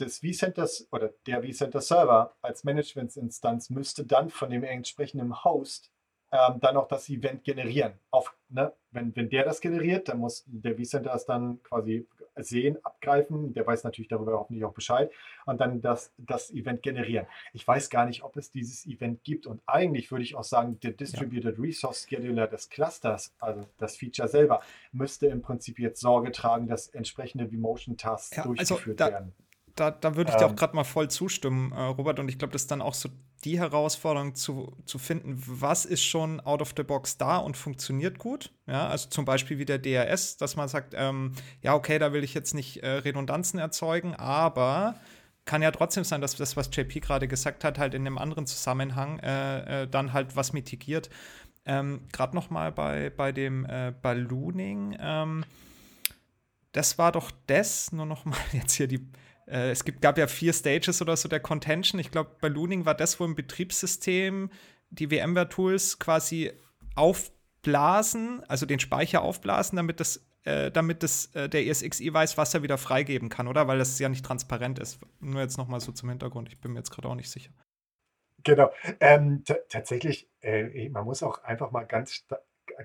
[0.00, 5.90] des vCenters oder der vCenter Server als Managementsinstanz müsste dann von dem entsprechenden Host
[6.30, 7.94] ähm, dann auch das Event generieren.
[8.10, 8.72] Auf, ne?
[8.90, 13.54] wenn, wenn der das generiert, dann muss der vCenter es dann quasi sehen, abgreifen.
[13.54, 15.10] Der weiß natürlich darüber hoffentlich auch Bescheid
[15.46, 17.26] und dann das, das Event generieren.
[17.52, 20.78] Ich weiß gar nicht, ob es dieses Event gibt und eigentlich würde ich auch sagen,
[20.80, 21.58] der Distributed.
[21.58, 24.60] Resource Scheduler des Clusters, also das Feature selber,
[24.92, 29.34] müsste im Prinzip jetzt Sorge tragen, dass entsprechende Vmotion-Tasks ja, also durchgeführt also da, werden
[29.78, 30.56] da, da würde ich dir auch ähm.
[30.56, 32.18] gerade mal voll zustimmen, äh, Robert.
[32.18, 33.08] Und ich glaube, das ist dann auch so
[33.44, 38.18] die Herausforderung zu, zu finden, was ist schon out of the box da und funktioniert
[38.18, 38.50] gut.
[38.66, 42.24] Ja, also zum Beispiel wie der DRS, dass man sagt, ähm, ja, okay, da will
[42.24, 44.96] ich jetzt nicht äh, Redundanzen erzeugen, aber
[45.44, 48.46] kann ja trotzdem sein, dass das, was JP gerade gesagt hat, halt in einem anderen
[48.46, 51.08] Zusammenhang äh, äh, dann halt was mitigiert.
[51.64, 55.44] Ähm, gerade noch mal bei, bei dem äh, Ballooning, ähm,
[56.72, 59.10] das war doch das, nur noch mal jetzt hier die
[59.50, 61.98] äh, es gibt, gab ja vier Stages oder so der Contention.
[62.00, 64.50] Ich glaube, bei Looning war das, wo im Betriebssystem
[64.90, 66.52] die VMware-Tools quasi
[66.94, 72.54] aufblasen, also den Speicher aufblasen, damit das äh, damit das, äh, der ESXi weiß, was
[72.54, 73.68] er wieder freigeben kann, oder?
[73.68, 74.98] Weil das ja nicht transparent ist.
[75.20, 76.48] Nur jetzt noch mal so zum Hintergrund.
[76.48, 77.50] Ich bin mir jetzt gerade auch nicht sicher.
[78.44, 78.70] Genau.
[79.00, 82.24] Ähm, tatsächlich, äh, man muss auch einfach mal ganz,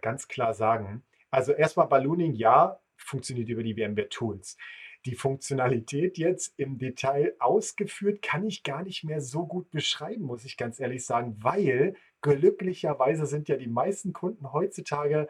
[0.01, 4.57] ganz klar sagen, also erstmal Ballooning, ja, funktioniert über die VMware Tools
[5.05, 10.45] die Funktionalität jetzt im Detail ausgeführt, kann ich gar nicht mehr so gut beschreiben, muss
[10.45, 15.27] ich ganz ehrlich sagen, weil glücklicherweise sind ja die meisten Kunden heutzutage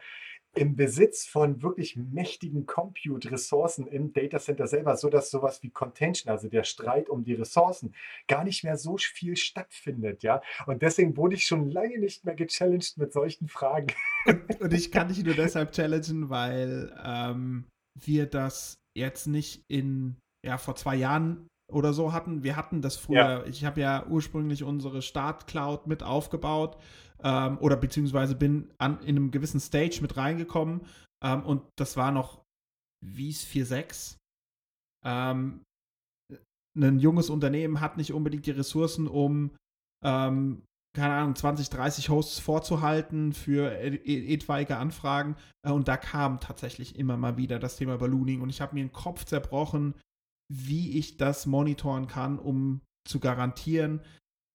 [0.55, 6.63] im Besitz von wirklich mächtigen Compute-Ressourcen im Datacenter selber, sodass sowas wie Contention, also der
[6.63, 7.95] Streit um die Ressourcen,
[8.27, 10.41] gar nicht mehr so viel stattfindet, ja.
[10.67, 13.87] Und deswegen wurde ich schon lange nicht mehr gechallenged mit solchen Fragen.
[14.25, 17.65] Und, und ich kann dich nur deshalb challengen, weil ähm,
[17.95, 22.43] wir das jetzt nicht in, ja, vor zwei Jahren oder so hatten.
[22.43, 23.45] Wir hatten das früher, ja.
[23.45, 26.77] ich habe ja ursprünglich unsere Start-Cloud mit aufgebaut
[27.23, 30.81] ähm, oder beziehungsweise bin an, in einem gewissen Stage mit reingekommen
[31.23, 32.43] ähm, und das war noch
[33.03, 34.17] Wies 4.6.
[35.05, 35.63] Ähm,
[36.75, 39.51] ein junges Unternehmen hat nicht unbedingt die Ressourcen, um
[40.03, 40.63] ähm,
[40.93, 45.35] keine Ahnung, 20, 30 Hosts vorzuhalten für etwaige Anfragen.
[45.65, 48.41] Äh, und da kam tatsächlich immer mal wieder das Thema Ballooning.
[48.41, 49.95] Und ich habe mir den Kopf zerbrochen,
[50.51, 54.01] wie ich das monitoren kann, um zu garantieren,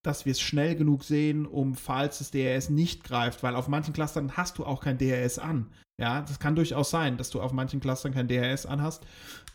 [0.03, 3.93] dass wir es schnell genug sehen, um falls das DRS nicht greift, weil auf manchen
[3.93, 5.71] Clustern hast du auch kein DRS an.
[5.99, 9.05] Ja, das kann durchaus sein, dass du auf manchen Clustern kein DRS anhast,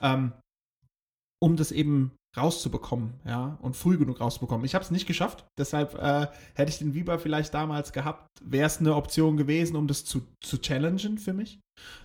[0.03, 0.32] ähm,
[1.41, 4.64] um das eben rauszubekommen, ja, und früh genug rauszubekommen.
[4.64, 8.66] Ich habe es nicht geschafft, deshalb äh, hätte ich den Viber vielleicht damals gehabt, wäre
[8.66, 11.61] es eine Option gewesen, um das zu, zu challengen für mich.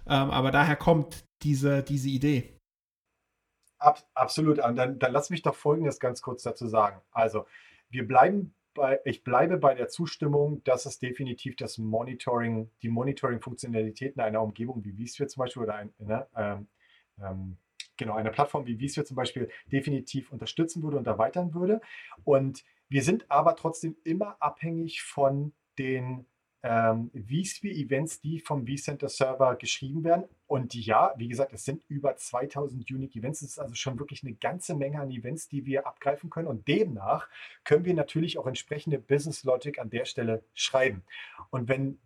[0.08, 2.58] Ähm, aber daher kommt diese, diese Idee.
[3.80, 4.60] Ab, absolut.
[4.60, 7.02] Und dann, dann lass mich doch Folgendes ganz kurz dazu sagen.
[7.12, 7.46] Also,
[7.90, 14.22] wir bleiben bei, ich bleibe bei der Zustimmung, dass es definitiv das Monitoring, die Monitoring-Funktionalitäten
[14.22, 16.68] einer Umgebung wie vSphere zum Beispiel oder ein, ne, ähm,
[17.22, 17.58] ähm,
[18.00, 21.82] genau, eine Plattform wie vSphere zum Beispiel definitiv unterstützen würde und erweitern würde.
[22.24, 26.26] Und wir sind aber trotzdem immer abhängig von den
[26.64, 30.26] ähm, vSphere-Events, die vom vCenter Server geschrieben werden.
[30.47, 33.41] Und ja, wie gesagt, es sind über 2000 Unique Events.
[33.41, 36.47] Das ist also schon wirklich eine ganze Menge an Events, die wir abgreifen können.
[36.47, 37.30] Und demnach
[37.64, 41.04] können wir natürlich auch entsprechende Business Logic an der Stelle schreiben.
[41.50, 42.00] Und wenn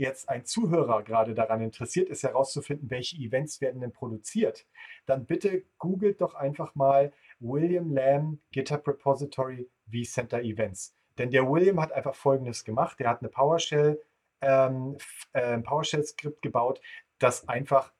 [0.00, 4.66] jetzt ein Zuhörer gerade daran interessiert ist, herauszufinden, welche Events werden denn produziert,
[5.06, 10.94] dann bitte googelt doch einfach mal William Lamb GitHub Repository vCenter Events.
[11.18, 12.98] Denn der William hat einfach Folgendes gemacht.
[12.98, 14.00] Der hat eine PowerShell,
[14.40, 14.96] ähm,
[15.32, 16.80] äh, PowerShell-Skript gebaut,
[17.18, 17.92] das einfach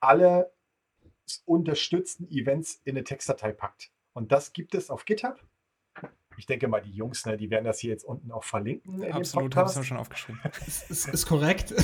[0.00, 0.52] alle
[1.44, 3.90] unterstützten Events in eine Textdatei packt.
[4.12, 5.40] Und das gibt es auf GitHub.
[6.36, 9.04] Ich denke mal, die Jungs, ne, die werden das hier jetzt unten auch verlinken.
[9.12, 10.40] Absolut, habe ich schon aufgeschrieben.
[10.66, 11.74] ist, ist, ist korrekt.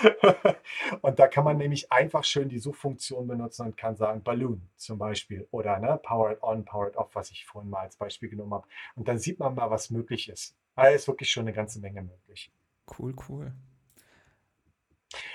[1.02, 4.98] und da kann man nämlich einfach schön die Suchfunktion benutzen und kann sagen Balloon zum
[4.98, 8.66] Beispiel oder ne, Powered On, Powered Off, was ich vorhin mal als Beispiel genommen habe.
[8.94, 10.56] Und dann sieht man mal, was möglich ist.
[10.74, 12.50] Da ist wirklich schon eine ganze Menge möglich.
[12.98, 13.52] Cool, cool.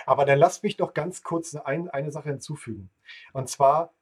[0.06, 2.90] Aber dann lasst mich doch ganz kurz ein, eine Sache hinzufügen.
[3.34, 3.94] Und zwar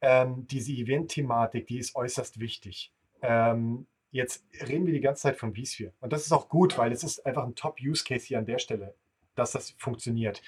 [0.00, 2.92] ähm, diese Event-Thematik, die ist äußerst wichtig.
[3.24, 5.92] Ähm, jetzt reden wir die ganze Zeit von vSphere.
[6.00, 8.94] Und das ist auch gut, weil es ist einfach ein Top-Use-Case hier an der Stelle
[9.34, 10.42] dass das funktioniert.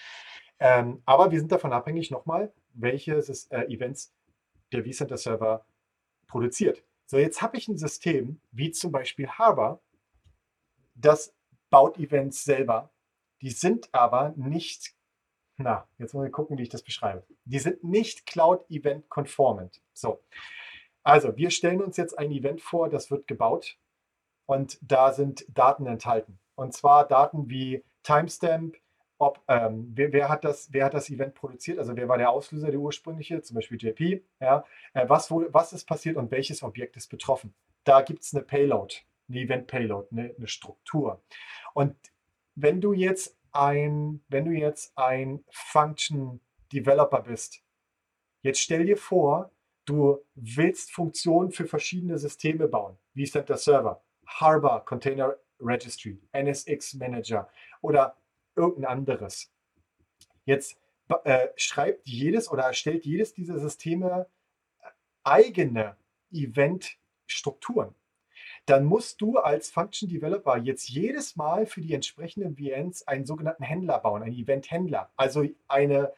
[0.59, 4.15] Ähm, aber wir sind davon abhängig nochmal, welche äh, Events
[4.73, 5.67] der vCenter Server
[6.27, 6.83] produziert.
[7.07, 9.81] So, jetzt habe ich ein System, wie zum Beispiel Harbor,
[10.95, 11.35] das
[11.71, 12.91] baut Events selber.
[13.43, 14.95] Die sind aber nicht,
[15.57, 17.25] na, jetzt muss ich gucken, wie ich das beschreibe.
[17.45, 19.83] Die sind nicht Cloud-Event-conformant.
[19.93, 20.23] So,
[21.07, 23.79] also wir stellen uns jetzt ein Event vor, das wird gebaut
[24.45, 26.41] und da sind Daten enthalten.
[26.57, 28.77] Und zwar Daten wie Timestamp,
[29.17, 32.31] ob, ähm, wer, wer, hat das, wer hat das Event produziert, also wer war der
[32.31, 36.65] Auslöser, der ursprüngliche, zum Beispiel JP, ja, äh, was, wo, was ist passiert und welches
[36.65, 37.55] Objekt ist betroffen.
[37.85, 38.97] Da gibt es eine Payload,
[39.29, 41.23] eine Event-Payload, eine, eine Struktur.
[41.73, 41.95] Und
[42.57, 46.41] wenn du jetzt ein, wenn du jetzt ein Function
[46.73, 47.63] Developer bist,
[48.43, 49.53] jetzt stell dir vor,
[49.87, 57.49] du willst Funktionen für verschiedene Systeme bauen, wie Center Server, Harbor Container Registry, NSX Manager
[57.81, 58.17] oder
[58.55, 59.51] irgendein anderes.
[60.45, 60.79] Jetzt
[61.25, 64.27] äh, schreibt jedes oder erstellt jedes dieser Systeme
[64.81, 64.89] äh,
[65.25, 65.97] eigene
[66.33, 67.95] Event-Strukturen.
[68.67, 73.63] Dann musst du als Function Developer jetzt jedes Mal für die entsprechenden VNs einen sogenannten
[73.63, 75.13] Händler bauen, einen Event-Händler.
[75.17, 76.13] Also eine,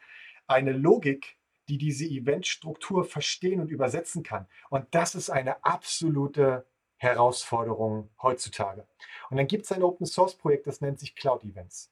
[0.47, 1.38] eine Logik,
[1.69, 4.47] die diese Event-Struktur verstehen und übersetzen kann.
[4.69, 6.65] Und das ist eine absolute
[6.97, 8.87] Herausforderungen heutzutage.
[9.29, 11.91] Und dann gibt es ein Open Source Projekt, das nennt sich Cloud Events.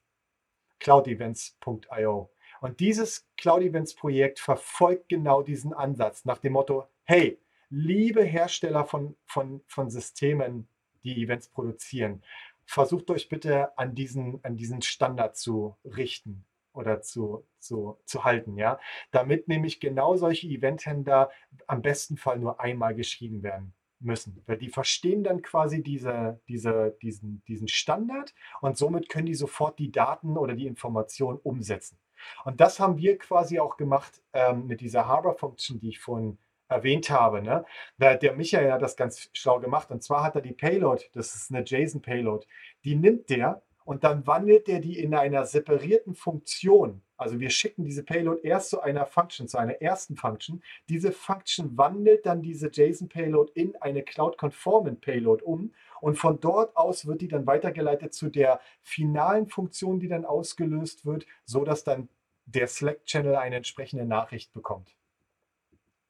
[0.80, 2.32] cloudevents.io.
[2.60, 8.84] Und dieses Cloud Events Projekt verfolgt genau diesen Ansatz nach dem Motto, hey, liebe Hersteller
[8.86, 10.68] von, von, von Systemen,
[11.04, 12.24] die Events produzieren,
[12.66, 16.46] versucht euch bitte an diesen, an diesen Standard zu richten
[16.78, 18.80] oder zu, zu, zu halten, ja,
[19.12, 21.30] damit nämlich genau solche Eventhändler
[21.66, 26.96] am besten Fall nur einmal geschrieben werden müssen, weil die verstehen dann quasi diese, diese,
[27.02, 31.98] diesen, diesen Standard und somit können die sofort die Daten oder die Informationen umsetzen.
[32.46, 37.10] Und das haben wir quasi auch gemacht ähm, mit dieser Harbor-Function, die ich vorhin erwähnt
[37.10, 37.42] habe.
[37.42, 37.66] Ne?
[37.98, 41.36] Der, der Michael hat das ganz schlau gemacht und zwar hat er die Payload, das
[41.36, 42.46] ist eine JSON-Payload,
[42.84, 47.02] die nimmt der und dann wandelt der die in einer separierten Funktion.
[47.16, 50.62] Also wir schicken diese Payload erst zu einer Function, zu einer ersten Function.
[50.90, 57.08] Diese Function wandelt dann diese JSON-Payload in eine Cloud-Conformant Payload um und von dort aus
[57.08, 62.10] wird die dann weitergeleitet zu der finalen Funktion, die dann ausgelöst wird, sodass dann
[62.44, 64.98] der Slack-Channel eine entsprechende Nachricht bekommt.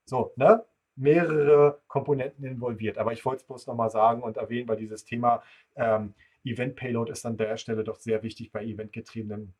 [0.05, 0.65] So, ne?
[0.95, 2.97] Mehrere Komponenten involviert.
[2.97, 5.43] Aber ich wollte es bloß nochmal sagen und erwähnen, weil dieses Thema
[5.75, 6.15] ähm,
[6.51, 9.53] Event Payload ist an der Stelle doch sehr wichtig bei eventgetriebenen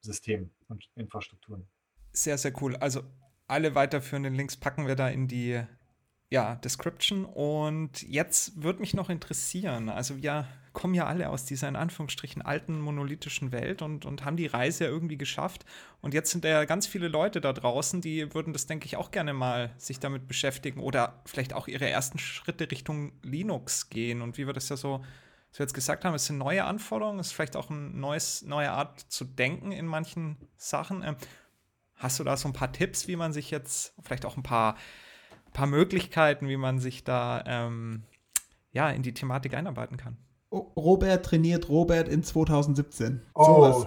[0.00, 1.66] Systemen und Infrastrukturen.
[2.12, 2.76] Sehr, sehr cool.
[2.76, 3.02] Also
[3.46, 5.62] alle weiterführenden Links packen wir da in die
[6.30, 7.24] ja, Description.
[7.24, 12.40] Und jetzt würde mich noch interessieren, also wir kommen ja alle aus dieser in Anführungsstrichen
[12.40, 15.66] alten monolithischen Welt und, und haben die Reise ja irgendwie geschafft.
[16.00, 19.10] Und jetzt sind ja ganz viele Leute da draußen, die würden das, denke ich, auch
[19.10, 24.22] gerne mal sich damit beschäftigen oder vielleicht auch ihre ersten Schritte Richtung Linux gehen.
[24.22, 25.04] Und wie wir das ja so
[25.52, 28.72] was wir jetzt gesagt haben, es sind neue Anforderungen, es ist vielleicht auch eine neue
[28.72, 31.04] Art zu denken in manchen Sachen.
[31.04, 31.16] Ähm,
[31.94, 34.76] hast du da so ein paar Tipps, wie man sich jetzt, vielleicht auch ein paar,
[35.52, 38.04] paar Möglichkeiten, wie man sich da ähm,
[38.72, 40.16] ja, in die Thematik einarbeiten kann?
[40.50, 43.20] Robert trainiert Robert in 2017.
[43.34, 43.84] Oh.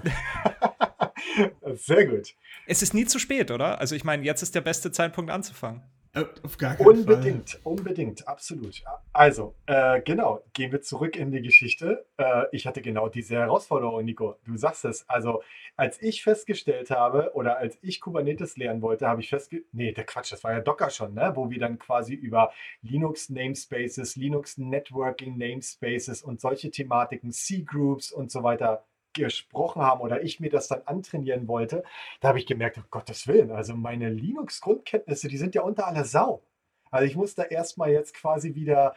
[1.73, 2.35] Sehr gut.
[2.67, 3.79] Es ist nie zu spät, oder?
[3.79, 5.81] Also ich meine, jetzt ist der beste Zeitpunkt anzufangen.
[6.15, 7.61] Äh, auf gar keinen unbedingt, Fall.
[7.63, 8.81] unbedingt, absolut.
[9.11, 12.05] Also, äh, genau, gehen wir zurück in die Geschichte.
[12.17, 14.37] Äh, ich hatte genau diese Herausforderung, Nico.
[14.45, 15.07] Du sagst es.
[15.09, 15.43] Also,
[15.75, 20.05] als ich festgestellt habe oder als ich Kubernetes lernen wollte, habe ich festgestellt, nee, der
[20.05, 21.33] Quatsch, das war ja Docker schon, ne?
[21.35, 28.31] wo wir dann quasi über Linux Namespaces, Linux Networking Namespaces und solche Thematiken, C-Groups und
[28.31, 28.85] so weiter
[29.15, 31.83] gesprochen haben oder ich mir das dann antrainieren wollte,
[32.19, 36.05] da habe ich gemerkt, um Gottes Willen, also meine Linux-Grundkenntnisse, die sind ja unter aller
[36.05, 36.43] Sau.
[36.91, 38.95] Also ich muss da erstmal jetzt quasi wieder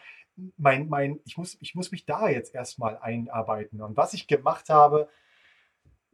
[0.57, 3.83] mein, mein, ich muss, ich muss mich da jetzt erstmal einarbeiten.
[3.83, 5.09] Und was ich gemacht habe,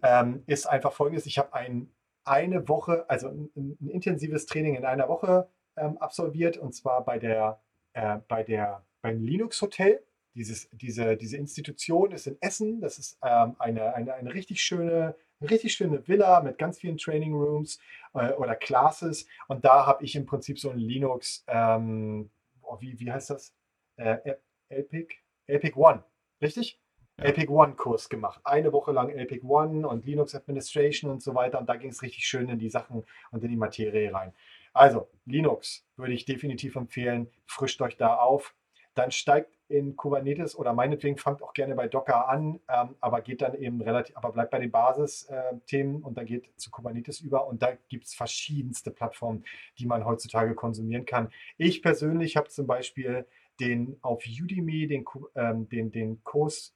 [0.02, 1.90] ähm, ist einfach folgendes: Ich habe ein,
[2.24, 7.18] eine Woche, also ein, ein, intensives Training in einer Woche ähm, absolviert und zwar bei
[7.18, 7.60] der,
[7.92, 10.02] äh, bei der beim Linux Hotel.
[10.34, 12.80] Dieses, diese, diese Institution ist in Essen.
[12.80, 17.34] Das ist ähm, eine, eine, eine richtig schöne, richtig schöne Villa mit ganz vielen Training
[17.34, 17.78] Rooms
[18.14, 19.26] äh, oder Classes.
[19.48, 22.30] Und da habe ich im Prinzip so ein Linux, ähm,
[22.62, 23.54] oh, wie, wie heißt das?
[23.96, 24.34] Äh,
[24.68, 25.14] Epic?
[25.46, 26.02] Epic One,
[26.40, 26.80] richtig?
[27.18, 27.26] Ja.
[27.26, 28.40] Epic One Kurs gemacht.
[28.44, 31.60] Eine Woche lang Epic One und Linux Administration und so weiter.
[31.60, 34.32] Und da ging es richtig schön in die Sachen und in die Materie rein.
[34.72, 37.30] Also, Linux würde ich definitiv empfehlen.
[37.46, 38.56] Frischt euch da auf.
[38.94, 43.42] Dann steigt in Kubernetes oder meinetwegen fangt auch gerne bei Docker an, ähm, aber geht
[43.42, 47.46] dann eben relativ, aber bleibt bei den Basisthemen äh, und dann geht zu Kubernetes über
[47.46, 49.44] und da gibt es verschiedenste Plattformen,
[49.78, 51.30] die man heutzutage konsumieren kann.
[51.56, 53.26] Ich persönlich habe zum Beispiel
[53.60, 55.04] den auf Udemy den,
[55.34, 56.74] ähm, den, den Kurs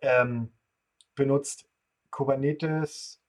[0.00, 0.52] ähm,
[1.14, 1.68] benutzt,
[2.10, 3.20] Kubernetes,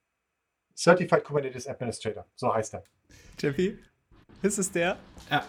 [0.75, 2.83] Certified Kubernetes Administrator, so heißt er.
[3.39, 3.79] Jeffy,
[4.41, 4.97] ist es der?
[5.29, 5.45] Ja.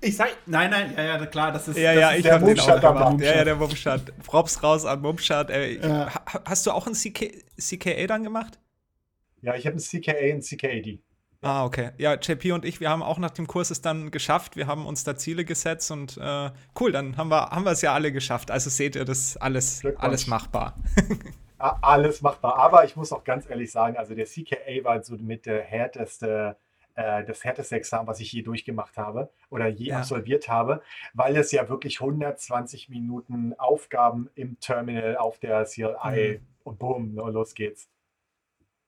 [0.00, 2.60] Ich sag, nein, nein, ja, ja, klar, das ist, ja, das ja, ist ich den
[2.60, 3.20] auch gemacht.
[3.20, 4.18] Ja, ja, der Mumschat.
[4.24, 5.50] Props raus an Mumschat.
[5.50, 6.10] Ja.
[6.44, 8.58] Hast du auch ein CK, CKA dann gemacht?
[9.42, 11.00] Ja, ich habe ein CKA und CKAD.
[11.42, 11.90] Ah, okay.
[11.98, 14.56] Ja, JP und ich, wir haben auch nach dem Kurs es dann geschafft.
[14.56, 17.82] Wir haben uns da Ziele gesetzt und äh, cool, dann haben wir, haben wir es
[17.82, 18.50] ja alle geschafft.
[18.50, 20.74] Also seht ihr, das alles, alles machbar.
[21.58, 22.56] alles machbar.
[22.56, 26.56] Aber ich muss auch ganz ehrlich sagen, also der CKA war so mit der härteste
[26.96, 29.98] äh, das härteste Examen, was ich je durchgemacht habe oder je ja.
[29.98, 30.82] absolviert habe,
[31.14, 36.46] weil es ja wirklich 120 Minuten Aufgaben im Terminal auf der CLI mhm.
[36.64, 37.88] und boom, ne, los geht's.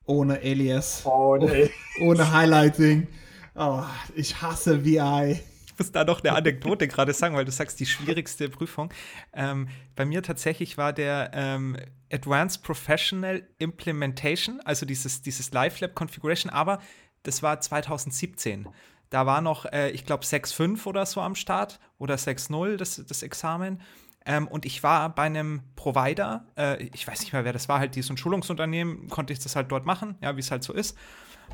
[0.07, 1.05] Ohne Alias.
[1.05, 1.69] Ohne,
[2.01, 3.07] oh, ohne Highlighting.
[3.55, 3.83] Oh,
[4.15, 5.41] ich hasse VI.
[5.67, 8.91] Ich muss da noch eine Anekdote gerade sagen, weil du sagst, die schwierigste Prüfung.
[9.35, 11.77] Ähm, bei mir tatsächlich war der ähm,
[12.11, 16.81] Advanced Professional Implementation, also dieses, dieses Live Lab Configuration, aber
[17.23, 18.69] das war 2017.
[19.11, 23.23] Da war noch, äh, ich glaube, 6.5 oder so am Start oder 6.0 das, das
[23.23, 23.81] Examen.
[24.27, 27.79] Ähm, und ich war bei einem Provider, äh, ich weiß nicht mehr, wer das war,
[27.79, 30.97] halt dieses Schulungsunternehmen, konnte ich das halt dort machen, ja, wie es halt so ist.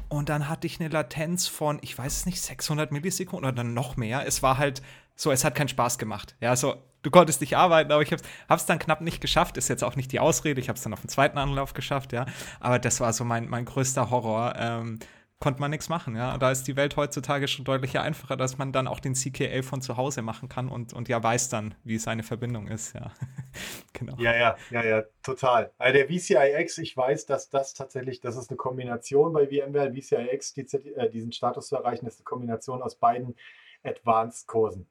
[0.08, 3.74] Und dann hatte ich eine Latenz von, ich weiß es nicht, 600 Millisekunden oder dann
[3.74, 4.26] noch mehr.
[4.26, 4.82] Es war halt
[5.14, 6.34] so, es hat keinen Spaß gemacht.
[6.40, 9.56] Ja, so, du konntest nicht arbeiten, aber ich habe es dann knapp nicht geschafft.
[9.56, 10.60] Ist jetzt auch nicht die Ausrede.
[10.60, 12.26] Ich habe es dann auf dem zweiten Anlauf geschafft, ja.
[12.58, 14.54] Aber das war so mein, mein größter Horror.
[14.56, 14.98] Ähm,
[15.44, 16.16] konnte man nichts machen.
[16.16, 16.38] Ja?
[16.38, 19.82] Da ist die Welt heutzutage schon deutlich einfacher, dass man dann auch den CKA von
[19.82, 22.94] zu Hause machen kann und, und ja weiß dann, wie seine Verbindung ist.
[22.94, 23.12] Ja,
[23.92, 24.16] genau.
[24.16, 25.70] Ja, ja, ja, ja, total.
[25.76, 30.54] Also der VCIX, ich weiß, dass das tatsächlich, das ist eine Kombination bei VMware, VCIX,
[30.54, 30.62] die,
[30.94, 33.36] äh, diesen Status zu erreichen, ist eine Kombination aus beiden
[33.82, 34.86] Advanced-Kursen.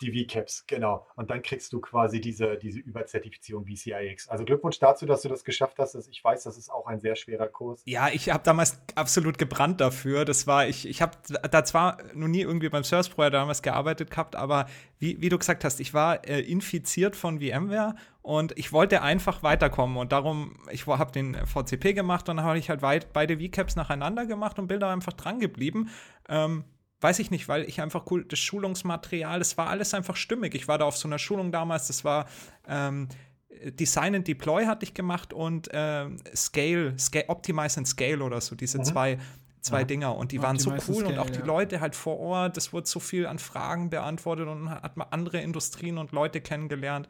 [0.00, 1.06] Die VCAPs, genau.
[1.16, 4.28] Und dann kriegst du quasi diese, diese Überzertifizierung VCIX.
[4.28, 5.94] Also Glückwunsch dazu, dass du das geschafft hast.
[6.08, 7.82] Ich weiß, das ist auch ein sehr schwerer Kurs.
[7.84, 10.24] Ja, ich habe damals absolut gebrannt dafür.
[10.24, 11.12] Das war, ich, ich habe
[11.50, 14.66] da zwar noch nie irgendwie beim Service Provider damals gearbeitet gehabt, aber
[14.98, 19.42] wie, wie du gesagt hast, ich war äh, infiziert von VMware und ich wollte einfach
[19.42, 19.96] weiterkommen.
[19.96, 24.26] Und darum, ich habe den VCP gemacht und dann habe ich halt beide VCAPs nacheinander
[24.26, 25.90] gemacht und bin da einfach dran geblieben.
[26.28, 26.64] Ähm,
[27.00, 30.54] weiß ich nicht, weil ich einfach cool, das Schulungsmaterial, das war alles einfach stimmig.
[30.54, 32.28] Ich war da auf so einer Schulung damals, das war
[32.66, 33.08] ähm,
[33.50, 38.54] Design and Deploy hatte ich gemacht und ähm, Scale, Scale, Optimize and Scale oder so,
[38.54, 38.84] diese mhm.
[38.84, 39.18] zwei,
[39.60, 39.84] zwei ja.
[39.84, 40.16] Dinger.
[40.16, 41.44] Und die Optimize waren so cool Scale, und auch die ja.
[41.44, 45.40] Leute halt vor Ort, das wurde so viel an Fragen beantwortet und hat man andere
[45.40, 47.08] Industrien und Leute kennengelernt.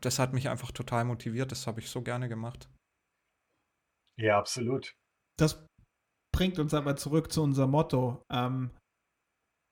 [0.00, 2.68] Das hat mich einfach total motiviert, das habe ich so gerne gemacht.
[4.16, 4.94] Ja, absolut.
[5.38, 5.66] Das
[6.32, 8.22] bringt uns aber zurück zu unserem Motto.
[8.30, 8.70] Ähm,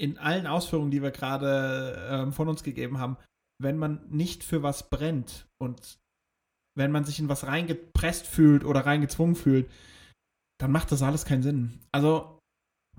[0.01, 3.17] in allen Ausführungen, die wir gerade ähm, von uns gegeben haben,
[3.61, 5.99] wenn man nicht für was brennt und
[6.77, 9.71] wenn man sich in was reingepresst fühlt oder reingezwungen fühlt,
[10.61, 11.81] dann macht das alles keinen Sinn.
[11.93, 12.39] Also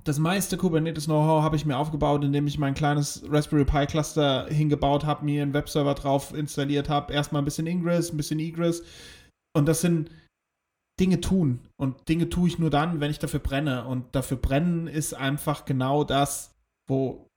[0.04, 5.06] das meiste Kubernetes-Know-how habe ich mir aufgebaut, indem ich mein kleines Raspberry Pi Cluster hingebaut
[5.06, 8.84] habe, mir einen Webserver drauf installiert habe, erstmal ein bisschen Ingress, ein bisschen Egress.
[9.56, 10.10] Und das sind
[11.00, 11.60] Dinge tun.
[11.78, 13.86] Und Dinge tue ich nur dann, wenn ich dafür brenne.
[13.86, 16.53] Und dafür brennen ist einfach genau das,
[16.88, 17.30] wo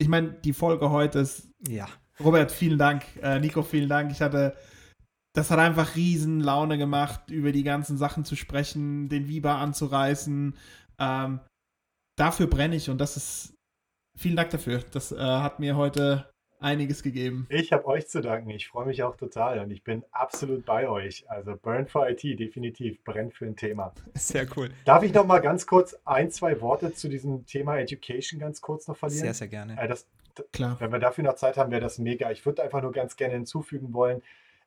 [0.00, 1.50] ich meine, die Folge heute ist.
[1.66, 1.88] Ja.
[2.20, 3.04] Robert, vielen Dank.
[3.20, 4.10] Äh, Nico, vielen Dank.
[4.10, 4.56] Ich hatte.
[5.34, 10.56] Das hat einfach riesen Laune gemacht, über die ganzen Sachen zu sprechen, den Viber anzureißen.
[10.98, 11.40] Ähm,
[12.16, 13.54] dafür brenne ich und das ist.
[14.16, 14.82] Vielen Dank dafür.
[14.90, 16.28] Das äh, hat mir heute
[16.60, 17.46] einiges gegeben.
[17.50, 18.50] Ich habe euch zu danken.
[18.50, 21.24] Ich freue mich auch total und ich bin absolut bei euch.
[21.28, 23.02] Also Burn for IT, definitiv.
[23.04, 23.92] Brennt für ein Thema.
[24.14, 24.70] Sehr cool.
[24.84, 28.88] Darf ich noch mal ganz kurz ein, zwei Worte zu diesem Thema Education ganz kurz
[28.88, 29.24] noch verlieren?
[29.24, 29.80] Sehr, sehr gerne.
[29.80, 30.06] Äh, das,
[30.52, 30.76] Klar.
[30.80, 32.30] Wenn wir dafür noch Zeit haben, wäre das mega.
[32.30, 34.22] Ich würde einfach nur ganz gerne hinzufügen wollen.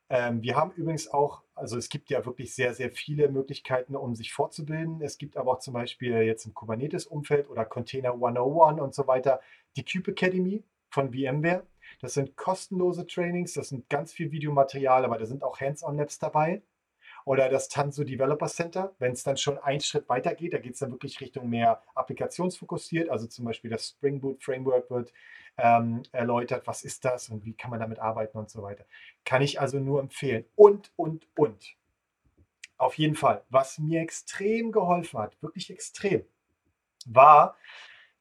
[0.09, 4.13] Ähm, wir haben übrigens auch, also es gibt ja wirklich sehr, sehr viele Möglichkeiten, um
[4.15, 5.01] sich fortzubilden.
[5.01, 9.39] Es gibt aber auch zum Beispiel jetzt im Kubernetes-Umfeld oder Container 101 und so weiter
[9.77, 11.63] die Cube Academy von VMware.
[11.99, 16.61] Das sind kostenlose Trainings, das sind ganz viel Videomaterial, aber da sind auch Hands-on-Labs dabei.
[17.25, 20.73] Oder das Tanso Developer Center, wenn es dann schon einen Schritt weiter geht, da geht
[20.73, 23.09] es dann wirklich Richtung mehr applikationsfokussiert.
[23.09, 25.13] Also zum Beispiel das Spring Boot Framework wird
[25.57, 28.85] ähm, erläutert, was ist das und wie kann man damit arbeiten und so weiter.
[29.23, 30.45] Kann ich also nur empfehlen.
[30.55, 31.75] Und, und, und.
[32.77, 36.25] Auf jeden Fall, was mir extrem geholfen hat, wirklich extrem,
[37.05, 37.55] war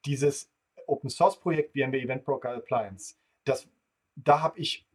[0.04, 0.50] dieses
[0.86, 3.14] Open Source Projekt VMware Event Broker Appliance.
[3.44, 3.68] Das,
[4.16, 4.86] da habe ich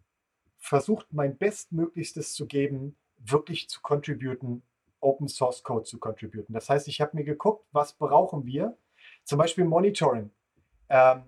[0.57, 4.63] versucht, mein Bestmöglichstes zu geben, wirklich zu contributen,
[4.99, 6.53] Open Source Code zu contributen.
[6.53, 8.77] Das heißt, ich habe mir geguckt, was brauchen wir?
[9.23, 10.31] Zum Beispiel Monitoring.
[10.89, 11.23] Ähm,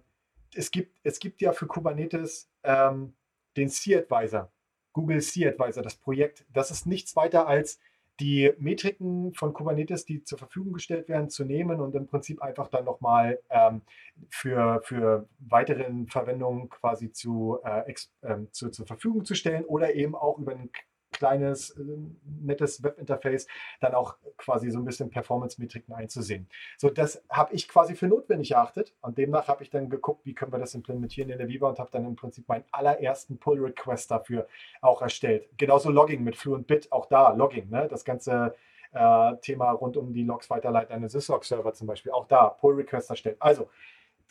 [0.55, 3.15] es, gibt, es gibt ja für Kubernetes ähm,
[3.55, 4.51] den C-Advisor,
[4.93, 6.45] Google C-Advisor, das Projekt.
[6.49, 7.79] Das ist nichts weiter als
[8.19, 12.67] die Metriken von Kubernetes, die zur Verfügung gestellt werden, zu nehmen und im Prinzip einfach
[12.67, 13.81] dann nochmal ähm,
[14.29, 20.15] für, für weiteren Verwendungen quasi zu, äh, äh, zu, zur Verfügung zu stellen oder eben
[20.15, 20.71] auch über einen
[21.17, 21.83] kleines, äh,
[22.23, 23.47] nettes Webinterface
[23.81, 26.47] dann auch quasi so ein bisschen Performance-Metriken einzusehen.
[26.77, 30.35] So, das habe ich quasi für notwendig erachtet und demnach habe ich dann geguckt, wie
[30.35, 34.11] können wir das implementieren in der Viva und habe dann im Prinzip meinen allerersten Pull-Request
[34.11, 34.47] dafür
[34.81, 35.49] auch erstellt.
[35.57, 37.87] Genauso Logging mit Fluentbit, auch da Logging, ne?
[37.89, 38.55] das ganze
[38.93, 43.09] äh, Thema rund um die Logs weiterleiten an den Syslog-Server zum Beispiel, auch da Pull-Request
[43.09, 43.37] erstellt.
[43.39, 43.69] Also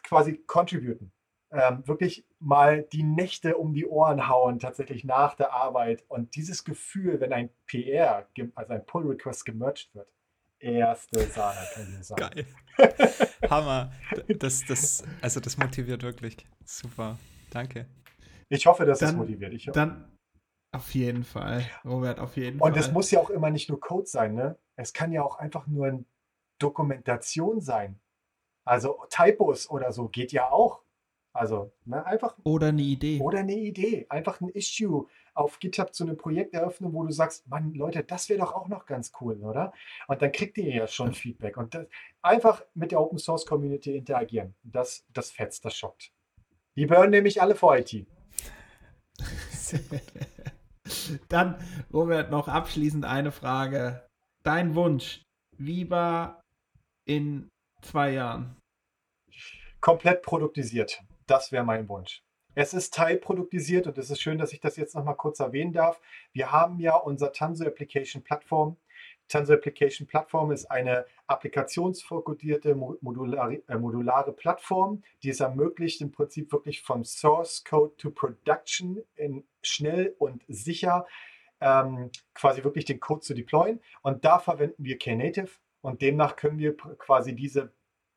[0.04, 1.10] quasi contributen
[1.50, 6.04] ähm, wirklich mal die Nächte um die Ohren hauen, tatsächlich nach der Arbeit.
[6.08, 10.08] Und dieses Gefühl, wenn ein PR, also ein Pull-Request gemerged wird,
[10.58, 12.20] erste Sahne, kann ich sagen.
[12.20, 12.46] Geil.
[13.50, 13.92] Hammer.
[14.38, 16.46] Das, das, also das motiviert wirklich.
[16.64, 17.18] Super.
[17.50, 17.86] Danke.
[18.48, 19.52] Ich hoffe, dass dann, es motiviert.
[19.52, 20.16] Ich dann
[20.72, 22.72] auf jeden Fall, Robert, auf jeden Und Fall.
[22.72, 24.58] Und es muss ja auch immer nicht nur Code sein, ne?
[24.76, 26.04] Es kann ja auch einfach nur eine
[26.58, 27.98] Dokumentation sein.
[28.64, 30.82] Also Typos oder so geht ja auch.
[31.36, 32.36] Also ne, einfach.
[32.44, 33.20] Oder eine Idee.
[33.20, 34.06] Oder eine Idee.
[34.08, 38.28] Einfach ein Issue auf GitHub zu einem Projekt eröffnen, wo du sagst, Mann, Leute, das
[38.28, 39.72] wäre doch auch noch ganz cool, oder?
[40.08, 41.56] Und dann kriegt ihr ja schon Feedback.
[41.56, 41.86] Und das,
[42.22, 44.54] einfach mit der Open Source Community interagieren.
[44.62, 46.10] Das, das fetzt, das schockt.
[46.76, 48.06] Die burnen nämlich alle vor IT.
[51.28, 51.56] dann,
[51.92, 54.06] Robert, noch abschließend eine Frage.
[54.42, 55.22] Dein Wunsch,
[55.58, 56.40] wie war
[57.06, 57.48] in
[57.82, 58.56] zwei Jahren?
[59.80, 61.02] Komplett produktisiert.
[61.26, 62.22] Das wäre mein Wunsch.
[62.54, 65.72] Es ist teilproduktisiert und es ist schön, dass ich das jetzt noch mal kurz erwähnen
[65.72, 66.00] darf.
[66.32, 68.78] Wir haben ja unser Tanso Application Plattform.
[69.28, 76.50] Tanso Application Plattform ist eine applikationsfokussierte modulare, äh, modulare Plattform, die es ermöglicht, im Prinzip
[76.50, 81.06] wirklich von Source Code to Production in schnell und sicher
[81.60, 83.80] ähm, quasi wirklich den Code zu deployen.
[84.02, 85.50] Und da verwenden wir Knative
[85.82, 87.72] und demnach können wir quasi diese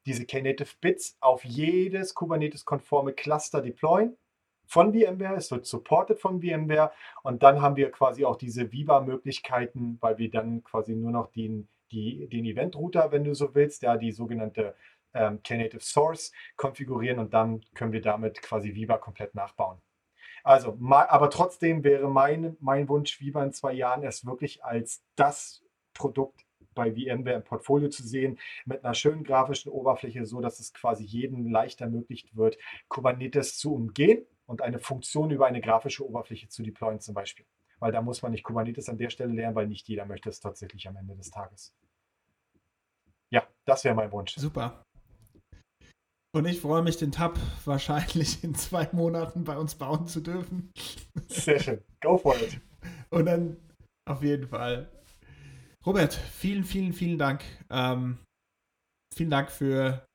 [0.09, 4.17] diese Knative Bits auf jedes Kubernetes-konforme Cluster deployen
[4.65, 5.35] von VMware.
[5.35, 6.91] Es wird supported von VMware
[7.21, 11.67] und dann haben wir quasi auch diese Viva-Möglichkeiten, weil wir dann quasi nur noch den,
[11.91, 14.73] die, den Event-Router, wenn du so willst, ja, die sogenannte
[15.13, 19.79] ähm, Knative Source konfigurieren und dann können wir damit quasi Viva komplett nachbauen.
[20.43, 25.63] Also, aber trotzdem wäre mein, mein Wunsch, Viva in zwei Jahren es wirklich als das
[25.93, 26.47] Produkt
[26.79, 31.03] bei VMware im Portfolio zu sehen, mit einer schönen grafischen Oberfläche, so dass es quasi
[31.03, 32.57] jedem leicht ermöglicht wird,
[32.87, 37.45] Kubernetes zu umgehen und eine Funktion über eine grafische Oberfläche zu deployen zum Beispiel.
[37.79, 40.39] Weil da muss man nicht Kubernetes an der Stelle lernen, weil nicht jeder möchte es
[40.39, 41.73] tatsächlich am Ende des Tages.
[43.31, 44.35] Ja, das wäre mein Wunsch.
[44.35, 44.83] Super.
[46.31, 50.71] Und ich freue mich, den Tab wahrscheinlich in zwei Monaten bei uns bauen zu dürfen.
[51.27, 51.83] Sehr schön.
[52.01, 52.59] Go for it.
[53.09, 53.57] Und dann
[54.05, 54.89] auf jeden Fall
[55.89, 57.41] Robert, vielen, vielen, vielen Dank.
[57.71, 58.19] Ähm,
[59.11, 60.05] vielen Dank für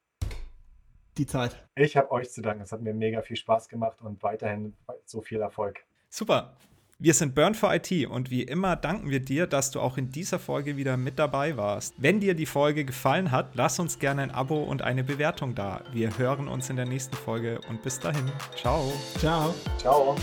[1.19, 1.67] die Zeit.
[1.75, 2.63] Ich habe euch zu danken.
[2.63, 5.81] Es hat mir mega viel Spaß gemacht und weiterhin so viel Erfolg.
[6.11, 6.57] Super.
[7.01, 10.11] Wir sind Burn for IT und wie immer danken wir dir, dass du auch in
[10.11, 11.93] dieser Folge wieder mit dabei warst.
[11.99, 15.83] Wenn dir die Folge gefallen hat, lass uns gerne ein Abo und eine Bewertung da.
[15.93, 18.31] Wir hören uns in der nächsten Folge und bis dahin.
[18.55, 18.93] Ciao.
[19.19, 19.53] Ciao.
[19.79, 20.15] Ciao.